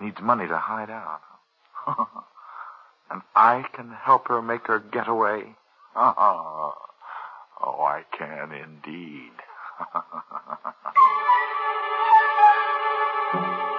Needs 0.00 0.20
money 0.22 0.46
to 0.46 0.56
hide 0.56 0.90
out. 0.90 1.20
and 3.10 3.20
I 3.34 3.64
can 3.74 3.90
help 3.90 4.28
her 4.28 4.40
make 4.40 4.68
her 4.68 4.78
get 4.78 5.08
away. 5.08 5.56
oh, 5.96 6.74
I 7.64 8.04
can 8.16 8.52
indeed. 8.52 9.32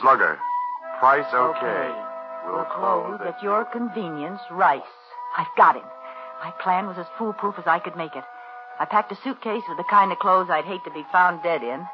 Slugger, 0.00 0.38
price 1.00 1.26
okay. 1.32 2.04
We'll 2.46 2.64
close 2.64 3.20
at 3.26 3.42
your 3.42 3.64
convenience, 3.64 4.40
Rice. 4.50 4.82
I've 5.36 5.54
got 5.56 5.76
him. 5.76 5.84
My 6.42 6.52
plan 6.62 6.86
was 6.86 6.98
as 6.98 7.06
foolproof 7.18 7.56
as 7.58 7.66
I 7.66 7.78
could 7.78 7.96
make 7.96 8.14
it. 8.14 8.24
I 8.78 8.84
packed 8.84 9.12
a 9.12 9.16
suitcase 9.16 9.62
with 9.68 9.76
the 9.76 9.90
kind 9.90 10.12
of 10.12 10.18
clothes 10.18 10.48
I'd 10.50 10.64
hate 10.64 10.84
to 10.84 10.90
be 10.92 11.04
found 11.10 11.42
dead 11.42 11.62
in. 11.62 11.86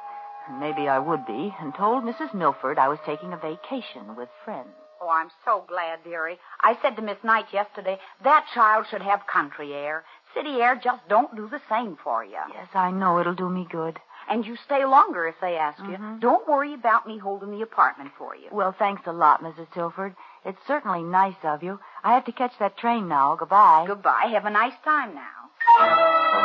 And 0.49 0.61
maybe 0.61 0.87
I 0.87 0.99
would 0.99 1.25
be, 1.25 1.55
and 1.59 1.75
told 1.75 2.05
Mrs. 2.05 2.35
Milford 2.35 2.79
I 2.79 2.89
was 2.89 2.99
taking 3.07 3.33
a 3.33 3.39
vacation 3.39 4.15
with 4.17 4.29
friends. 4.45 4.69
Oh, 5.01 5.09
I'm 5.09 5.31
so 5.45 5.65
glad, 5.67 6.05
dearie. 6.05 6.39
I 6.61 6.79
said 6.81 6.97
to 6.97 7.03
Miss 7.03 7.19
Knight 7.25 7.47
yesterday, 7.53 7.99
that 8.23 8.47
child 8.55 8.87
should 8.91 9.03
have 9.03 9.27
country 9.27 9.73
air. 9.73 10.05
City 10.35 10.61
air 10.61 10.81
just 10.83 11.07
don't 11.09 11.35
do 11.35 11.49
the 11.49 11.61
same 11.69 11.97
for 12.03 12.25
you. 12.25 12.39
Yes, 12.53 12.69
I 12.75 12.91
know 12.91 13.19
it'll 13.19 13.35
do 13.35 13.49
me 13.49 13.67
good. 13.71 13.99
And 14.29 14.47
you 14.47 14.57
stay 14.65 14.85
longer 14.85 15.27
if 15.27 15.35
they 15.41 15.57
ask 15.57 15.79
you. 15.81 15.97
Mm-hmm. 15.97 16.19
Don't 16.21 16.49
worry 16.49 16.75
about 16.75 17.07
me 17.07 17.19
holding 17.19 17.51
the 17.51 17.63
apartment 17.63 18.11
for 18.19 18.35
you. 18.35 18.49
Well, 18.53 18.75
thanks 18.79 19.03
a 19.07 19.13
lot, 19.13 19.43
Mrs. 19.43 19.71
Tilford. 19.73 20.15
It's 20.45 20.59
certainly 20.67 21.03
nice 21.03 21.37
of 21.43 21.63
you. 21.63 21.79
I 22.03 22.15
have 22.15 22.25
to 22.27 22.33
catch 22.33 22.53
that 22.59 22.77
train 22.77 23.09
now. 23.09 23.37
Goodbye. 23.37 23.85
Goodbye. 23.87 24.31
Have 24.33 24.47
a 24.47 24.51
nice 24.51 24.75
time 24.85 25.15
now. 25.15 26.45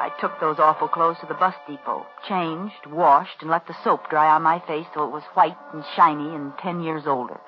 I 0.00 0.08
took 0.18 0.40
those 0.40 0.58
awful 0.58 0.88
clothes 0.88 1.18
to 1.20 1.26
the 1.26 1.34
bus 1.34 1.54
depot, 1.68 2.06
changed, 2.26 2.86
washed, 2.86 3.42
and 3.42 3.50
let 3.50 3.66
the 3.66 3.76
soap 3.84 4.08
dry 4.08 4.34
on 4.34 4.42
my 4.42 4.58
face 4.66 4.86
so 4.94 5.04
it 5.04 5.12
was 5.12 5.22
white 5.34 5.58
and 5.74 5.84
shiny 5.94 6.34
and 6.34 6.56
ten 6.58 6.80
years 6.80 7.06
older. 7.06 7.38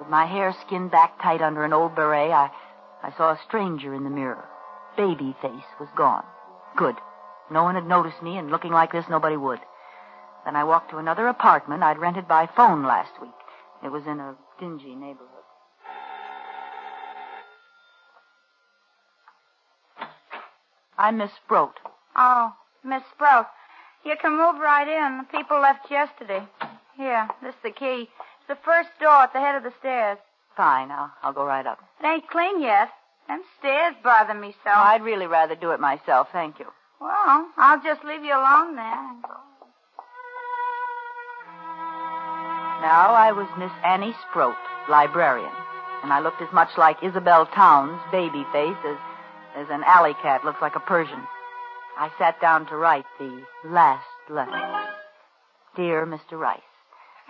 With 0.00 0.08
my 0.08 0.24
hair 0.24 0.56
skinned 0.66 0.90
back 0.90 1.20
tight 1.22 1.42
under 1.42 1.62
an 1.62 1.74
old 1.74 1.94
beret, 1.94 2.30
I, 2.30 2.50
I 3.02 3.12
saw 3.18 3.32
a 3.32 3.40
stranger 3.46 3.94
in 3.94 4.02
the 4.02 4.10
mirror. 4.10 4.48
Baby 4.96 5.36
face 5.42 5.70
was 5.78 5.90
gone. 5.94 6.24
Good. 6.74 6.96
No 7.50 7.64
one 7.64 7.74
had 7.74 7.86
noticed 7.86 8.22
me, 8.22 8.38
and 8.38 8.50
looking 8.50 8.72
like 8.72 8.92
this, 8.92 9.04
nobody 9.10 9.36
would. 9.36 9.60
Then 10.46 10.56
I 10.56 10.64
walked 10.64 10.90
to 10.90 10.96
another 10.96 11.28
apartment 11.28 11.82
I'd 11.82 11.98
rented 11.98 12.26
by 12.26 12.48
phone 12.56 12.82
last 12.84 13.20
week. 13.20 13.30
It 13.84 13.92
was 13.92 14.06
in 14.06 14.20
a 14.20 14.36
dingy 14.58 14.94
neighborhood. 14.94 15.28
I'm 20.96 21.18
Miss 21.18 21.30
Sproat. 21.44 21.78
Oh, 22.16 22.54
Miss 22.84 23.02
Sprout, 23.14 23.48
you 24.04 24.14
can 24.20 24.32
move 24.32 24.60
right 24.60 24.88
in. 24.88 25.18
The 25.18 25.38
people 25.38 25.60
left 25.60 25.90
yesterday. 25.90 26.46
Here, 26.96 27.28
this 27.42 27.54
is 27.54 27.60
the 27.62 27.70
key. 27.70 28.08
The 28.50 28.58
first 28.64 28.88
door 28.98 29.22
at 29.22 29.32
the 29.32 29.38
head 29.38 29.54
of 29.54 29.62
the 29.62 29.72
stairs. 29.78 30.18
Fine, 30.56 30.90
I'll, 30.90 31.12
I'll 31.22 31.32
go 31.32 31.44
right 31.44 31.64
up. 31.64 31.78
It 32.02 32.06
ain't 32.06 32.28
clean 32.28 32.60
yet. 32.60 32.88
Them 33.28 33.42
stairs 33.60 33.94
bother 34.02 34.34
me 34.34 34.56
so. 34.64 34.70
I'd 34.70 35.04
really 35.04 35.28
rather 35.28 35.54
do 35.54 35.70
it 35.70 35.78
myself, 35.78 36.26
thank 36.32 36.58
you. 36.58 36.66
Well, 37.00 37.46
I'll 37.56 37.80
just 37.80 38.02
leave 38.02 38.24
you 38.24 38.34
alone 38.34 38.74
then. 38.74 39.22
Now 42.82 43.14
I 43.14 43.30
was 43.30 43.46
Miss 43.56 43.70
Annie 43.84 44.16
Sproat, 44.28 44.56
librarian, 44.88 45.52
and 46.02 46.12
I 46.12 46.18
looked 46.18 46.42
as 46.42 46.52
much 46.52 46.70
like 46.76 47.04
Isabel 47.04 47.46
Towns, 47.46 48.00
baby 48.10 48.44
face, 48.50 48.76
as, 48.84 48.96
as 49.54 49.66
an 49.70 49.84
alley 49.86 50.14
cat 50.22 50.44
looks 50.44 50.60
like 50.60 50.74
a 50.74 50.80
Persian. 50.80 51.22
I 51.96 52.10
sat 52.18 52.40
down 52.40 52.66
to 52.66 52.76
write 52.76 53.06
the 53.20 53.44
last 53.64 54.02
letter. 54.28 54.88
Dear 55.76 56.04
Mr. 56.04 56.32
Rice, 56.32 56.60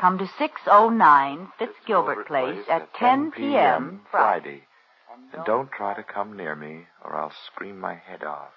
come 0.00 0.16
to 0.18 0.26
609 0.38 1.48
Fitzgilbert 1.58 2.26
Place 2.26 2.64
at 2.70 2.92
10 2.94 3.32
p.m. 3.32 4.00
Friday. 4.10 4.62
And 5.34 5.44
don't 5.44 5.70
try 5.70 5.94
to 5.94 6.02
come 6.02 6.36
near 6.36 6.56
me, 6.56 6.86
or 7.04 7.14
I'll 7.14 7.32
scream 7.52 7.78
my 7.78 7.94
head 7.94 8.22
off. 8.22 8.48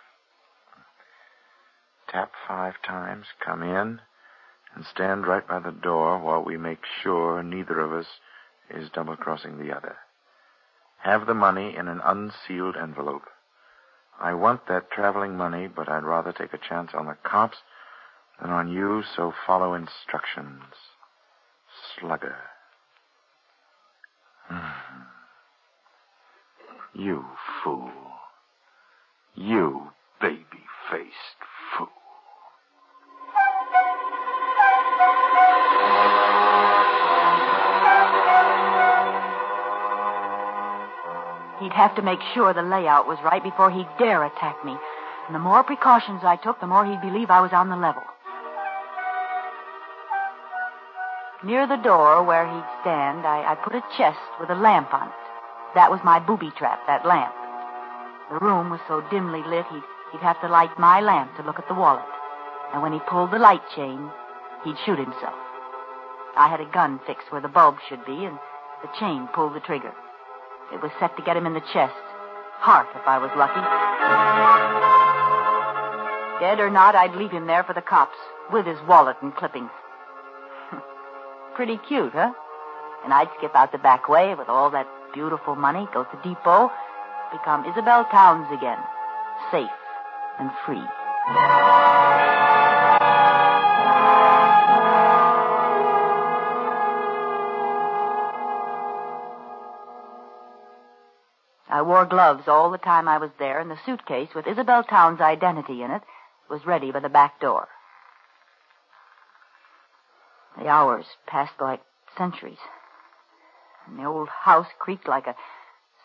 Tap 2.08 2.32
five 2.48 2.76
times, 2.86 3.26
come 3.44 3.62
in, 3.62 4.00
and 4.76 4.86
stand 4.86 5.28
right 5.28 5.46
by 5.46 5.60
the 5.60 5.72
door 5.72 6.18
while 6.20 6.44
we 6.44 6.58
make 6.58 6.82
sure 7.02 7.44
neither 7.44 7.80
of 7.80 7.92
us 7.92 8.08
is 8.70 8.90
double 8.90 9.18
crossing 9.18 9.58
the 9.58 9.76
other. 9.76 9.98
Have 11.00 11.28
the 11.28 11.34
money 11.34 11.76
in 11.76 11.88
an 11.90 12.00
unsealed 12.06 12.78
envelope. 12.78 13.24
I 14.22 14.34
want 14.34 14.68
that 14.68 14.92
traveling 14.92 15.36
money, 15.36 15.68
but 15.68 15.90
I'd 15.90 16.04
rather 16.04 16.32
take 16.32 16.54
a 16.54 16.70
chance 16.70 16.92
on 16.94 17.08
the 17.08 17.18
cops 17.24 17.58
than 18.42 18.52
on 18.52 18.72
you, 18.72 19.04
so 19.16 19.34
follow 19.46 19.74
instructions. 19.74 20.62
Slugger. 22.00 22.36
Hmm. 24.48 25.02
You 26.96 27.26
fool. 27.64 27.92
You 29.36 29.90
baby-faced 30.22 31.40
fool. 31.78 31.88
He'd 41.60 41.72
have 41.72 41.96
to 41.96 42.02
make 42.02 42.20
sure 42.34 42.54
the 42.54 42.62
layout 42.62 43.08
was 43.08 43.18
right 43.24 43.42
before 43.42 43.72
he'd 43.72 43.88
dare 43.98 44.24
attack 44.26 44.64
me. 44.66 44.76
And 45.28 45.36
the 45.36 45.40
more 45.40 45.64
precautions 45.64 46.22
I 46.24 46.36
took, 46.36 46.60
the 46.60 46.68
more 46.68 46.86
he'd 46.86 47.02
believe 47.02 47.30
I 47.30 47.42
was 47.42 47.54
on 47.54 47.70
the 47.70 47.78
level. 47.78 48.04
Near 51.44 51.68
the 51.68 51.76
door 51.76 52.24
where 52.24 52.48
he'd 52.48 52.80
stand, 52.80 53.28
I, 53.28 53.44
I 53.52 53.56
put 53.56 53.76
a 53.76 53.84
chest 53.98 54.20
with 54.40 54.50
a 54.50 54.56
lamp 54.56 54.94
on 54.94 55.10
it. 55.10 55.14
That 55.76 55.92
was 55.92 56.00
my 56.02 56.18
booby 56.18 56.52
trap, 56.56 56.80
that 56.88 57.06
lamp. 57.06 57.36
The 58.32 58.40
room 58.40 58.70
was 58.70 58.80
so 58.88 59.04
dimly 59.12 59.44
lit, 59.44 59.66
he'd, 59.68 59.84
he'd 60.14 60.22
have 60.24 60.40
to 60.40 60.48
light 60.48 60.72
my 60.80 61.02
lamp 61.02 61.36
to 61.36 61.44
look 61.44 61.60
at 61.60 61.68
the 61.68 61.74
wallet. 61.76 62.08
And 62.72 62.82
when 62.82 62.94
he 62.94 63.00
pulled 63.10 63.32
the 63.32 63.44
light 63.44 63.62
chain, 63.76 64.10
he'd 64.64 64.80
shoot 64.86 64.98
himself. 64.98 65.36
I 66.38 66.48
had 66.48 66.62
a 66.62 66.72
gun 66.72 67.02
fixed 67.06 67.30
where 67.30 67.42
the 67.42 67.52
bulb 67.52 67.76
should 67.90 68.06
be, 68.06 68.24
and 68.24 68.40
the 68.82 68.90
chain 68.98 69.28
pulled 69.36 69.54
the 69.54 69.60
trigger. 69.60 69.92
It 70.74 70.82
was 70.82 70.92
set 70.98 71.18
to 71.18 71.24
get 71.24 71.36
him 71.36 71.46
in 71.46 71.54
the 71.54 71.70
chest. 71.74 72.00
Heart, 72.64 72.88
if 72.96 73.04
I 73.06 73.20
was 73.20 73.36
lucky. 73.36 73.60
Dead 76.40 76.64
or 76.64 76.70
not, 76.70 76.96
I'd 76.96 77.20
leave 77.20 77.32
him 77.32 77.48
there 77.48 77.66
for 77.66 77.74
the 77.74 77.82
cops, 77.82 78.18
with 78.50 78.66
his 78.66 78.80
wallet 78.88 79.18
and 79.22 79.36
clippings. 79.36 79.72
Pretty 81.56 81.78
cute, 81.88 82.14
huh? 82.14 82.34
And 83.04 83.14
I'd 83.14 83.30
skip 83.38 83.56
out 83.56 83.72
the 83.72 83.78
back 83.78 84.10
way 84.10 84.34
with 84.34 84.50
all 84.50 84.72
that 84.72 84.88
beautiful 85.14 85.56
money, 85.56 85.88
go 85.94 86.04
to 86.04 86.20
Depot, 86.24 86.72
become 87.32 87.66
Isabel 87.66 88.06
Towns 88.06 88.48
again, 88.52 88.80
safe 89.52 89.70
and 90.40 90.50
free. 90.66 90.84
I 101.70 101.82
wore 101.84 102.06
gloves 102.06 102.48
all 102.48 102.72
the 102.72 102.78
time 102.78 103.08
I 103.08 103.20
was 103.20 103.32
there, 103.38 103.60
and 103.60 103.70
the 103.70 103.80
suitcase 103.86 104.30
with 104.36 104.48
Isabel 104.48 104.84
Towns' 104.84 105.22
identity 105.22 105.84
in 105.84 105.92
it 105.92 106.02
was 106.50 106.66
ready 106.66 106.92
by 106.92 107.00
the 107.00 107.10
back 107.10 107.40
door. 107.40 107.68
The 110.64 110.70
hours 110.70 111.06
passed 111.28 111.60
like 111.60 111.82
centuries. 112.18 112.58
And 113.86 114.00
the 114.00 114.06
old 114.06 114.30
house 114.30 114.68
creaked 114.80 115.10
like 115.10 115.28
a 115.28 115.36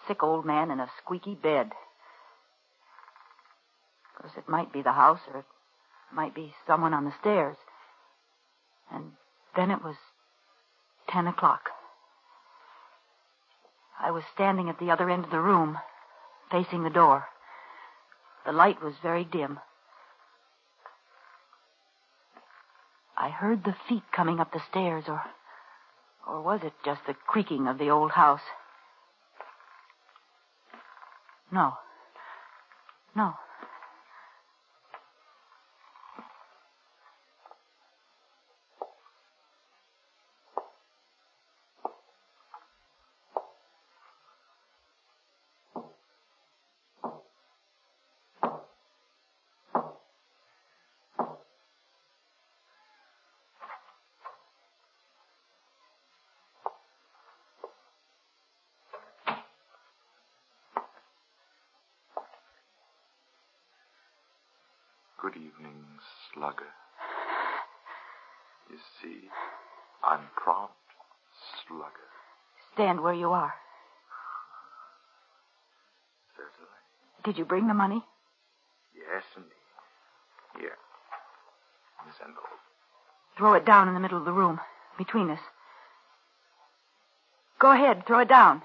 sick 0.09 0.25
old 0.25 0.45
man 0.45 0.73
in 0.73 0.81
a 0.81 0.91
squeaky 1.01 1.37
bed. 1.37 1.71
Of 4.17 4.21
course, 4.21 4.33
it 4.37 4.49
might 4.49 4.73
be 4.73 4.83
the 4.83 4.93
house, 4.93 5.21
or 5.33 5.39
it 5.39 5.45
might 6.13 6.35
be 6.35 6.55
someone 6.67 6.93
on 6.93 7.05
the 7.05 7.15
stairs. 7.21 7.57
And 8.91 9.13
then 9.55 9.71
it 9.71 9.85
was 9.85 9.95
ten 11.09 11.29
o'clock. 11.29 11.71
I 14.01 14.11
was 14.11 14.25
standing 14.35 14.69
at 14.69 14.81
the 14.81 14.91
other 14.91 15.09
end 15.09 15.25
of 15.25 15.31
the 15.31 15.41
room, 15.41 15.79
facing 16.51 16.83
the 16.83 16.91
door. 16.91 17.27
The 18.45 18.51
light 18.51 18.83
was 18.83 18.95
very 19.05 19.23
dim. 19.23 19.61
I 23.21 23.31
heard 23.31 23.65
the 23.65 23.75
feet 23.89 24.05
coming 24.13 24.39
up 24.39 24.53
the 24.53 24.61
stairs, 24.71 25.05
or, 25.09 25.21
or 26.27 26.41
was 26.41 26.61
it 26.63 26.73
just 26.85 27.01
the 27.07 27.15
creaking 27.27 27.67
of 27.67 27.79
the 27.79 27.91
old 27.91 28.13
house? 28.13 28.41
No. 31.51 31.75
No. 33.17 33.35
Good 65.21 65.35
evening, 65.35 65.83
slugger. 66.33 66.71
You 68.71 68.77
see, 69.03 69.29
I'm 70.05 70.21
prompt, 70.37 70.75
slugger. 71.67 72.09
Stand 72.75 73.01
where 73.01 73.15
you 73.15 73.33
are. 73.33 73.53
Certainly. 76.37 76.79
Did 77.25 77.37
you 77.37 77.45
bring 77.45 77.67
the 77.67 77.75
money? 77.75 78.05
Yes, 78.95 79.25
indeed. 79.37 79.51
Here. 80.61 80.77
This 82.07 82.15
envelope. 82.21 82.47
Throw 83.37 83.55
it 83.55 83.67
down 83.67 83.89
in 83.89 83.95
the 83.95 84.01
middle 84.01 84.19
of 84.19 84.25
the 84.25 84.33
room, 84.33 84.61
between 84.97 85.31
us. 85.31 85.41
Go 87.59 87.73
ahead, 87.73 88.07
throw 88.07 88.21
it 88.21 88.29
down. 88.29 88.63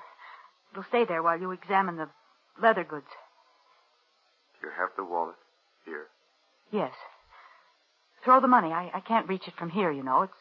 It'll 0.71 0.83
stay 0.83 1.03
there 1.03 1.23
while 1.23 1.41
you 1.41 1.49
examine 1.49 1.97
the 1.97 2.09
leather 2.61 2.83
goods. 2.83 3.09
You 4.61 4.69
have 4.77 4.89
the 4.95 5.03
wallet. 5.03 5.35
Yes. 6.73 6.91
Throw 8.25 8.41
the 8.41 8.47
money. 8.47 8.69
I, 8.73 8.89
I 8.95 8.99
can't 8.99 9.29
reach 9.29 9.47
it 9.47 9.53
from 9.57 9.69
here, 9.69 9.91
you 9.91 10.01
know. 10.01 10.23
It's 10.23 10.33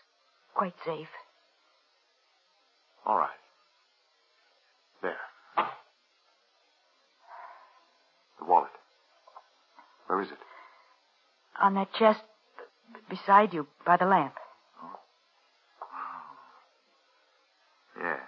quite 0.55 0.73
safe. 0.85 1.09
All 3.05 3.18
right. 3.18 3.29
There. 5.03 5.16
The 8.38 8.47
wallet. 8.47 8.71
Where 10.07 10.23
is 10.23 10.29
it? 10.29 10.38
On 11.61 11.75
that 11.75 11.92
chest 11.99 12.21
beside 13.11 13.53
you 13.53 13.66
by 13.85 13.99
the 13.99 14.07
lamp. 14.07 14.35
Yes. 18.01 18.21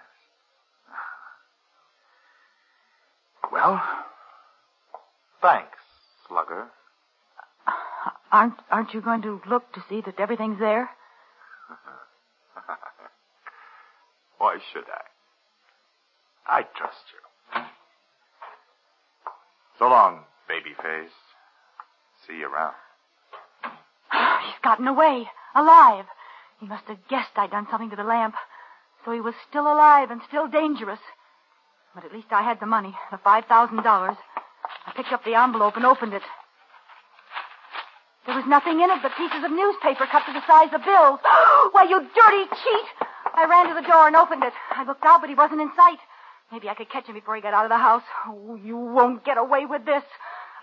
Well, 3.51 3.81
thanks, 5.41 5.77
slugger. 6.27 6.67
Aren't 8.35 8.59
aren't 8.69 8.93
you 8.93 8.99
going 8.99 9.21
to 9.21 9.39
look 9.47 9.71
to 9.71 9.83
see 9.87 10.01
that 10.01 10.19
everything's 10.19 10.59
there? 10.59 10.89
Why 14.39 14.57
should 14.73 14.83
I? 14.89 15.03
I 16.57 16.63
trust 16.63 16.97
you. 17.13 17.61
So 19.79 19.87
long, 19.87 20.25
babyface. 20.49 21.15
See 22.27 22.39
you 22.39 22.51
around. 22.51 22.73
Oh, 24.13 24.37
he's 24.45 24.59
gotten 24.61 24.89
away, 24.89 25.29
alive. 25.55 26.03
He 26.59 26.67
must 26.67 26.89
have 26.89 27.07
guessed 27.07 27.37
I'd 27.37 27.51
done 27.51 27.67
something 27.71 27.91
to 27.91 27.95
the 27.95 28.03
lamp. 28.03 28.35
So 29.05 29.13
he 29.13 29.21
was 29.21 29.35
still 29.49 29.71
alive 29.71 30.11
and 30.11 30.19
still 30.27 30.49
dangerous. 30.49 30.99
But 31.93 32.03
at 32.03 32.11
least 32.11 32.27
I 32.31 32.41
had 32.41 32.59
the 32.59 32.65
money, 32.65 32.93
the 33.11 33.17
$5,000. 33.17 33.45
I 33.47 34.17
picked 34.93 35.13
up 35.13 35.23
the 35.23 35.35
envelope 35.35 35.77
and 35.77 35.85
opened 35.85 36.13
it. 36.13 36.23
There 38.25 38.35
was 38.35 38.45
nothing 38.49 38.81
in 38.81 38.89
it 38.89 38.99
but 39.01 39.13
pieces 39.15 39.43
of 39.45 39.51
newspaper 39.51 40.07
cut 40.09 40.25
to 40.25 40.33
the 40.33 40.45
size 40.47 40.73
of 40.73 40.81
bills. 40.83 41.19
Why, 41.71 41.85
you 41.89 42.01
dirty 42.01 42.43
cheat! 42.49 42.87
I 43.35 43.45
ran 43.45 43.69
to 43.69 43.75
the 43.75 43.85
door 43.87 44.07
and 44.07 44.15
opened 44.15 44.43
it. 44.43 44.53
I 44.71 44.83
looked 44.83 45.05
out, 45.05 45.21
but 45.21 45.29
he 45.29 45.35
wasn't 45.35 45.61
in 45.61 45.69
sight. 45.75 45.99
Maybe 46.51 46.69
I 46.69 46.73
could 46.73 46.89
catch 46.89 47.05
him 47.05 47.15
before 47.15 47.35
he 47.35 47.41
got 47.41 47.53
out 47.53 47.65
of 47.65 47.69
the 47.69 47.77
house. 47.77 48.03
Oh, 48.27 48.55
you 48.55 48.77
won't 48.77 49.25
get 49.25 49.37
away 49.37 49.65
with 49.65 49.85
this. 49.85 50.03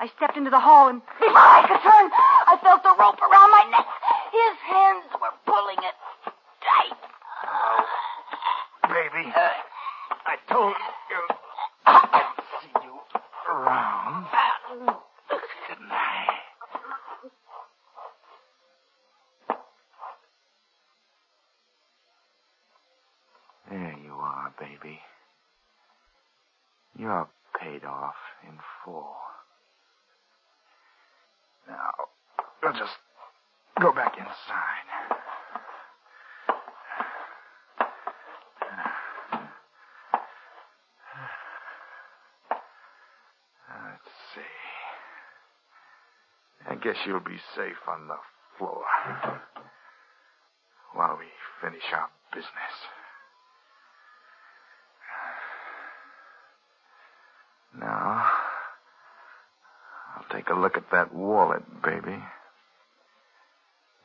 I 0.01 0.09
stepped 0.16 0.37
into 0.37 0.51
the 0.51 0.59
hall, 0.59 0.88
and 0.88 1.03
before 1.20 1.37
I 1.37 1.62
could 1.68 1.83
turn, 1.83 2.11
I 2.51 2.59
felt 2.62 2.83
the 2.83 2.94
rope 2.98 3.20
around 3.22 3.51
my 3.51 3.64
neck. 3.70 3.87
His 4.33 4.57
hands 4.66 5.07
were 5.20 5.35
pulling 5.46 5.79
it 5.79 5.96
tight. 6.66 6.98
Oh, 7.46 7.85
Baby, 8.88 9.31
I 9.35 10.37
told 10.51 10.75
you 11.11 11.22
I'd 11.87 12.35
see 12.61 12.75
you 12.83 12.98
around. 13.48 14.27
Good 15.29 15.81
night. 15.88 16.42
There 23.70 23.96
you 24.05 24.12
are, 24.12 24.53
baby. 24.59 25.01
You're 26.98 27.29
paid 27.59 27.85
off 27.85 28.16
in 28.46 28.59
full. 28.85 29.16
Now, 31.68 31.90
we'll 32.62 32.72
just 32.72 32.97
go 33.80 33.93
back 33.93 34.16
inside. 34.18 35.18
Let's 43.68 44.22
see. 44.35 44.41
I 46.68 46.74
guess 46.76 46.97
you'll 47.07 47.20
be 47.20 47.41
safe 47.57 47.76
on 47.89 48.09
the 48.09 48.16
floor 48.59 48.83
while 50.95 51.16
we 51.18 51.26
finish 51.61 51.83
our 51.93 52.09
business. 52.33 52.49
Now, 57.78 58.26
I'll 60.16 60.37
take 60.37 60.51
a 60.51 60.55
look 60.59 60.76
at 60.76 60.91
that 60.93 61.14
wallet, 61.14 61.62
baby. 61.83 62.22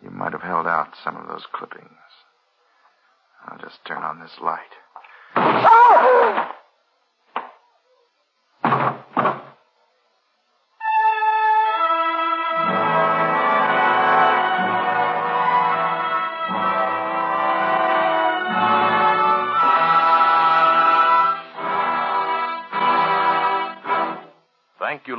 You 0.02 0.10
might 0.12 0.32
have 0.32 0.42
held 0.42 0.68
out 0.68 0.90
some 1.04 1.18
of 1.18 1.28
those 1.28 1.46
clippings. 1.52 1.88
I'll 3.46 3.60
just 3.60 3.80
turn 3.86 4.04
on 4.04 4.20
this 4.20 4.38
light. 4.42 4.60
Thank 5.36 6.52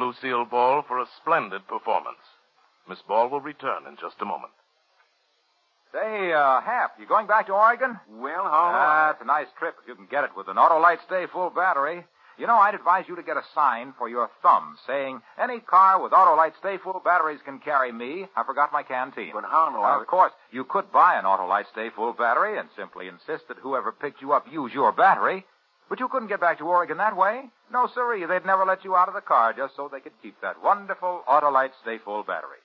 Lucille 0.08 0.46
Ball, 0.46 0.82
for 0.88 0.98
a 0.98 1.06
splendid 1.20 1.66
performance. 1.68 2.16
Miss 2.88 2.98
Ball 3.06 3.28
will 3.28 3.42
return 3.42 3.86
in 3.86 3.96
just 4.00 4.16
a 4.20 4.24
moment. 4.24 4.52
Say, 5.92 6.32
uh, 6.32 6.62
Hap, 6.62 6.92
you 6.98 7.06
going 7.06 7.26
back 7.26 7.46
to 7.48 7.52
Oregon? 7.52 8.00
Well, 8.08 8.44
how? 8.44 8.72
Ah, 8.72 9.10
it's 9.10 9.20
a 9.20 9.26
nice 9.26 9.48
trip 9.58 9.74
if 9.82 9.88
you 9.88 9.94
can 9.94 10.06
get 10.10 10.24
it 10.24 10.30
with 10.34 10.48
an 10.48 10.56
Autolite 10.56 11.04
Stay 11.06 11.26
Full 11.30 11.50
battery. 11.50 12.04
You 12.38 12.46
know, 12.46 12.56
I'd 12.56 12.74
advise 12.74 13.04
you 13.08 13.16
to 13.16 13.22
get 13.22 13.36
a 13.36 13.42
sign 13.54 13.92
for 13.98 14.08
your 14.08 14.30
thumb 14.42 14.76
saying, 14.86 15.20
any 15.38 15.60
car 15.60 16.02
with 16.02 16.12
Autolite 16.12 16.56
Stay 16.58 16.78
Full 16.78 17.02
batteries 17.04 17.40
can 17.44 17.58
carry 17.58 17.92
me. 17.92 18.26
I 18.34 18.44
forgot 18.44 18.72
my 18.72 18.82
canteen. 18.84 19.32
But 19.34 19.44
how 19.44 19.70
do 19.70 19.76
I... 19.76 20.00
Of 20.00 20.06
course, 20.06 20.32
you 20.52 20.64
could 20.64 20.90
buy 20.90 21.18
an 21.18 21.24
Autolite 21.24 21.70
Stay 21.72 21.90
Full 21.94 22.14
battery 22.14 22.58
and 22.58 22.68
simply 22.76 23.08
insist 23.08 23.48
that 23.48 23.58
whoever 23.58 23.92
picked 23.92 24.22
you 24.22 24.32
up 24.32 24.46
use 24.50 24.72
your 24.72 24.92
battery. 24.92 25.44
But 25.90 26.00
you 26.00 26.08
couldn't 26.08 26.28
get 26.28 26.40
back 26.40 26.58
to 26.58 26.64
Oregon 26.64 26.96
that 26.98 27.16
way. 27.16 27.50
No, 27.72 27.88
sirree. 27.94 28.24
They'd 28.24 28.46
never 28.46 28.64
let 28.64 28.84
you 28.84 28.96
out 28.96 29.08
of 29.08 29.14
the 29.14 29.20
car 29.20 29.52
just 29.52 29.76
so 29.76 29.88
they 29.90 30.00
could 30.00 30.12
keep 30.22 30.40
that 30.40 30.62
wonderful 30.62 31.22
Autolite 31.28 31.72
Stay 31.82 31.98
Full 32.04 32.22
battery. 32.22 32.58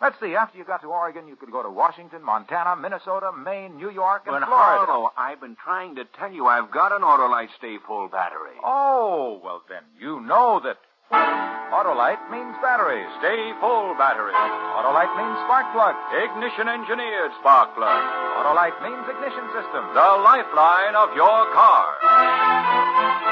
Let's 0.00 0.14
see. 0.20 0.36
After 0.36 0.56
you 0.56 0.64
got 0.64 0.80
to 0.82 0.88
Oregon, 0.88 1.26
you 1.26 1.34
could 1.34 1.50
go 1.50 1.62
to 1.62 1.68
Washington, 1.68 2.22
Montana, 2.22 2.76
Minnesota, 2.80 3.32
Maine, 3.32 3.76
New 3.76 3.90
York, 3.90 4.22
and 4.26 4.38
But 4.38 4.46
Florida. 4.46 4.86
Harlow, 4.86 5.10
I've 5.18 5.40
been 5.40 5.56
trying 5.62 5.96
to 5.96 6.04
tell 6.16 6.30
you 6.32 6.46
I've 6.46 6.70
got 6.70 6.92
an 6.92 7.02
Autolite 7.02 7.50
Stay 7.58 7.76
Full 7.86 8.08
battery. 8.08 8.54
Oh, 8.64 9.40
well 9.42 9.62
then 9.68 9.82
you 9.98 10.20
know 10.20 10.60
that 10.62 10.78
Autolite 11.10 12.22
means 12.30 12.54
battery. 12.62 13.02
Stay 13.18 13.52
Full 13.60 13.96
battery. 13.98 14.32
Autolite 14.32 15.12
means 15.18 15.36
spark 15.44 15.66
plug. 15.74 15.96
Ignition 16.14 16.68
engineered 16.68 17.32
spark 17.40 17.74
plug. 17.74 18.00
Autolite 18.38 18.78
means 18.80 19.02
ignition 19.02 19.46
system. 19.50 19.82
The 19.98 20.08
lifeline 20.22 20.94
of 20.94 21.10
your 21.18 21.42
car. 21.52 23.27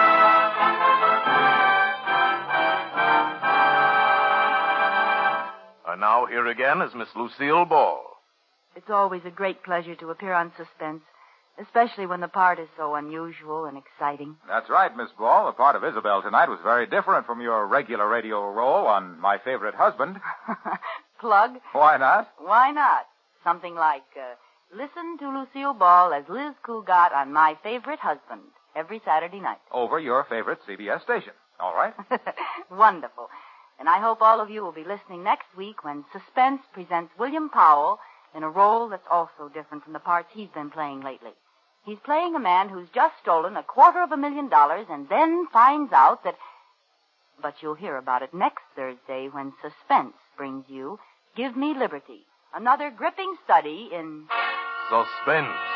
And 5.97 6.03
now 6.03 6.27
here 6.27 6.47
again 6.47 6.83
is 6.83 6.95
Miss 6.95 7.09
Lucille 7.17 7.65
Ball. 7.65 8.03
It's 8.77 8.91
always 8.91 9.23
a 9.25 9.31
great 9.31 9.63
pleasure 9.63 9.95
to 9.95 10.11
appear 10.11 10.35
on 10.35 10.53
Suspense, 10.55 11.01
especially 11.59 12.05
when 12.05 12.21
the 12.21 12.29
part 12.29 12.59
is 12.59 12.69
so 12.77 12.97
unusual 12.97 13.65
and 13.65 13.79
exciting. 13.79 14.37
That's 14.47 14.69
right, 14.69 14.95
Miss 14.95 15.09
Ball. 15.19 15.47
The 15.47 15.53
part 15.53 15.75
of 15.75 15.83
Isabel 15.83 16.21
tonight 16.21 16.51
was 16.51 16.59
very 16.63 16.87
different 16.87 17.25
from 17.25 17.41
your 17.41 17.67
regular 17.67 18.07
radio 18.07 18.53
role 18.53 18.87
on 18.87 19.19
My 19.19 19.39
Favorite 19.39 19.75
Husband. 19.75 20.21
Plug? 21.19 21.53
Why 21.73 21.97
not? 21.97 22.29
Why 22.37 22.73
not? 22.73 23.07
Something 23.43 23.75
like, 23.75 24.05
uh, 24.21 24.35
listen 24.77 25.17
to 25.21 25.31
Lucille 25.31 25.73
Ball 25.73 26.13
as 26.13 26.25
Liz 26.29 26.53
Cugat 26.63 27.15
on 27.15 27.33
My 27.33 27.57
Favorite 27.63 28.01
Husband 28.01 28.43
every 28.77 29.01
Saturday 29.03 29.41
night. 29.41 29.65
Over 29.73 29.99
your 29.99 30.27
favorite 30.29 30.59
CBS 30.69 31.03
station. 31.05 31.33
All 31.59 31.75
right? 31.75 31.95
Wonderful. 32.71 33.31
And 33.79 33.89
I 33.89 34.01
hope 34.01 34.23
all 34.23 34.41
of 34.41 34.51
you 34.51 34.63
will 34.63 34.73
be 34.73 34.85
listening 34.85 35.23
next 35.23 35.47
week 35.57 35.85
when 35.85 36.05
Suspense 36.13 36.63
presents 36.73 37.13
William 37.19 37.51
Powell 37.51 37.99
in 38.35 38.43
a 38.43 38.51
role 38.51 38.89
that's 38.89 39.07
also 39.11 39.49
different 39.53 39.85
from 39.85 39.93
the 39.93 39.99
parts 39.99 40.29
he's 40.33 40.49
been 40.49 40.71
playing 40.71 41.03
lately. 41.03 41.33
He's 41.85 41.99
playing 42.05 42.35
a 42.35 42.41
man 42.41 42.69
who's 42.69 42.89
just 42.95 43.15
stolen 43.23 43.57
a 43.57 43.63
quarter 43.63 44.03
of 44.03 44.13
a 44.13 44.17
million 44.17 44.49
dollars 44.49 44.87
and 44.91 45.09
then 45.09 45.47
finds 45.53 45.93
out 45.93 46.25
that. 46.25 46.37
But 47.41 47.55
you'll 47.61 47.75
hear 47.75 47.97
about 47.97 48.23
it 48.23 48.35
next 48.35 48.63
Thursday 48.75 49.29
when 49.31 49.53
Suspense 49.63 50.15
brings 50.37 50.65
you 50.69 50.99
Give 51.37 51.57
Me 51.57 51.75
Liberty, 51.79 52.23
another 52.55 52.91
gripping 52.91 53.37
study 53.45 53.91
in. 53.93 54.25
Suspense. 54.89 55.76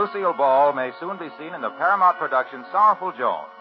Lucille 0.00 0.32
Ball 0.32 0.72
may 0.72 0.92
soon 0.98 1.18
be 1.18 1.28
seen 1.36 1.52
in 1.52 1.60
the 1.60 1.76
Paramount 1.76 2.16
production 2.16 2.64
Sorrowful 2.72 3.12
Jones. 3.18 3.52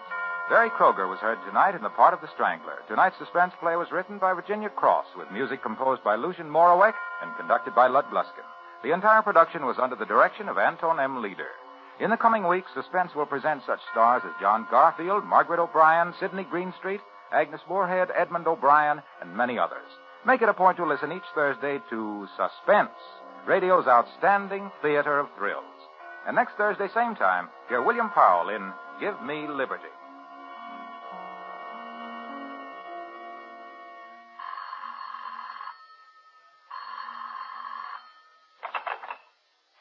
Barry 0.50 0.70
Kroeger 0.70 1.10
was 1.10 1.20
heard 1.20 1.38
tonight 1.44 1.76
in 1.76 1.84
the 1.84 1.92
part 1.92 2.14
of 2.14 2.22
the 2.22 2.32
Strangler. 2.34 2.80
Tonight's 2.88 3.18
suspense 3.20 3.52
play 3.60 3.76
was 3.76 3.92
written 3.92 4.20
by 4.20 4.32
Virginia 4.32 4.70
Cross 4.70 5.08
with 5.18 5.30
music 5.36 5.62
composed 5.62 6.02
by 6.02 6.16
Lucien 6.16 6.48
Moraweck 6.48 6.94
and 7.22 7.36
conducted 7.36 7.76
by 7.76 7.88
Lud 7.88 8.06
Gluskin. 8.06 8.48
The 8.84 8.94
entire 8.94 9.22
production 9.22 9.66
was 9.66 9.76
under 9.84 9.98
the 9.98 10.06
direction 10.06 10.48
of 10.48 10.58
Anton 10.58 10.98
M. 10.98 11.22
Leader. 11.22 11.52
In 12.00 12.10
the 12.10 12.16
coming 12.16 12.48
weeks, 12.48 12.72
Suspense 12.74 13.12
will 13.14 13.26
present 13.26 13.64
such 13.68 13.82
stars 13.92 14.22
as 14.24 14.32
John 14.40 14.66
Garfield, 14.72 15.26
Margaret 15.26 15.60
O'Brien, 15.60 16.14
Sidney 16.22 16.46
Greenstreet, 16.50 17.02
Agnes 17.34 17.60
Moorehead, 17.68 18.16
Edmund 18.16 18.48
O'Brien, 18.48 19.02
and 19.20 19.36
many 19.36 19.60
others. 19.60 19.92
Make 20.26 20.42
it 20.42 20.48
a 20.48 20.54
point 20.54 20.78
to 20.78 20.88
listen 20.88 21.12
each 21.12 21.28
Thursday 21.36 21.82
to 21.90 22.30
Suspense, 22.38 22.96
radio's 23.46 23.88
outstanding 23.88 24.72
theater 24.82 25.20
of 25.20 25.28
thrills. 25.38 25.66
And 26.30 26.36
next 26.36 26.58
Thursday, 26.58 26.86
same 26.94 27.16
time, 27.16 27.50
hear 27.70 27.82
William 27.82 28.12
Powell 28.12 28.50
in 28.50 28.72
Give 29.00 29.20
Me 29.26 29.48
Liberty. 29.48 29.90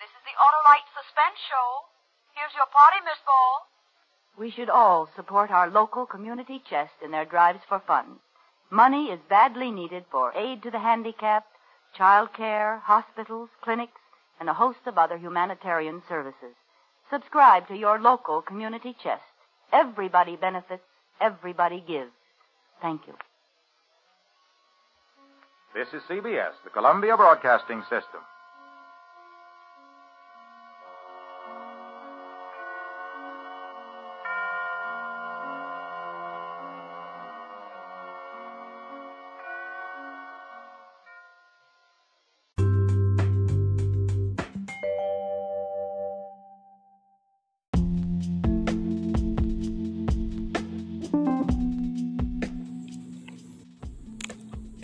This 0.01 0.09
is 0.09 0.25
the 0.25 0.33
Autolite 0.41 0.89
Suspense 0.97 1.37
Show. 1.53 1.85
Here's 2.33 2.57
your 2.57 2.65
party, 2.73 2.97
Miss 3.05 3.21
Ball. 3.27 3.69
We 4.39 4.51
should 4.51 4.71
all 4.71 5.11
support 5.15 5.51
our 5.51 5.69
local 5.69 6.07
community 6.07 6.63
chest 6.71 6.95
in 7.05 7.11
their 7.11 7.27
drives 7.27 7.61
for 7.69 7.83
funds. 7.87 8.21
Money 8.71 9.09
is 9.09 9.21
badly 9.29 9.71
needed 9.71 10.07
for 10.11 10.33
aid 10.33 10.63
to 10.63 10.71
the 10.71 10.79
handicapped, 10.79 11.53
child 11.95 12.33
care, 12.33 12.81
hospitals, 12.87 13.51
clinics, 13.61 14.01
and 14.41 14.49
a 14.49 14.55
host 14.55 14.79
of 14.87 14.99
other 14.99 15.17
humanitarian 15.19 16.03
services. 16.09 16.55
Subscribe 17.11 17.67
to 17.69 17.77
your 17.77 18.01
local 18.01 18.43
community 18.43 18.95
chest. 19.03 19.23
Everybody 19.73 20.37
benefits, 20.37 20.83
everybody 21.21 21.83
gives. 21.87 22.13
Thank 22.81 23.07
you. 23.07 23.15
This 25.75 25.89
is 25.93 26.03
CBS, 26.09 26.53
the 26.65 26.71
Columbia 26.71 27.17
Broadcasting 27.17 27.83
System. 27.83 28.21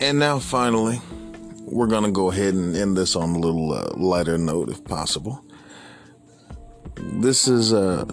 And 0.05 0.19
now, 0.19 0.37
finally, 0.37 1.01
we're 1.61 1.87
going 1.87 2.03
to 2.03 2.11
go 2.11 2.29
ahead 2.29 2.53
and 2.53 2.77
end 2.77 2.95
this 2.95 3.15
on 3.15 3.31
a 3.31 3.39
little 3.39 3.73
uh, 3.73 3.91
lighter 3.97 4.37
note, 4.37 4.69
if 4.69 4.85
possible. 4.85 5.43
This 6.95 7.47
is 7.47 7.73
uh, 7.73 8.05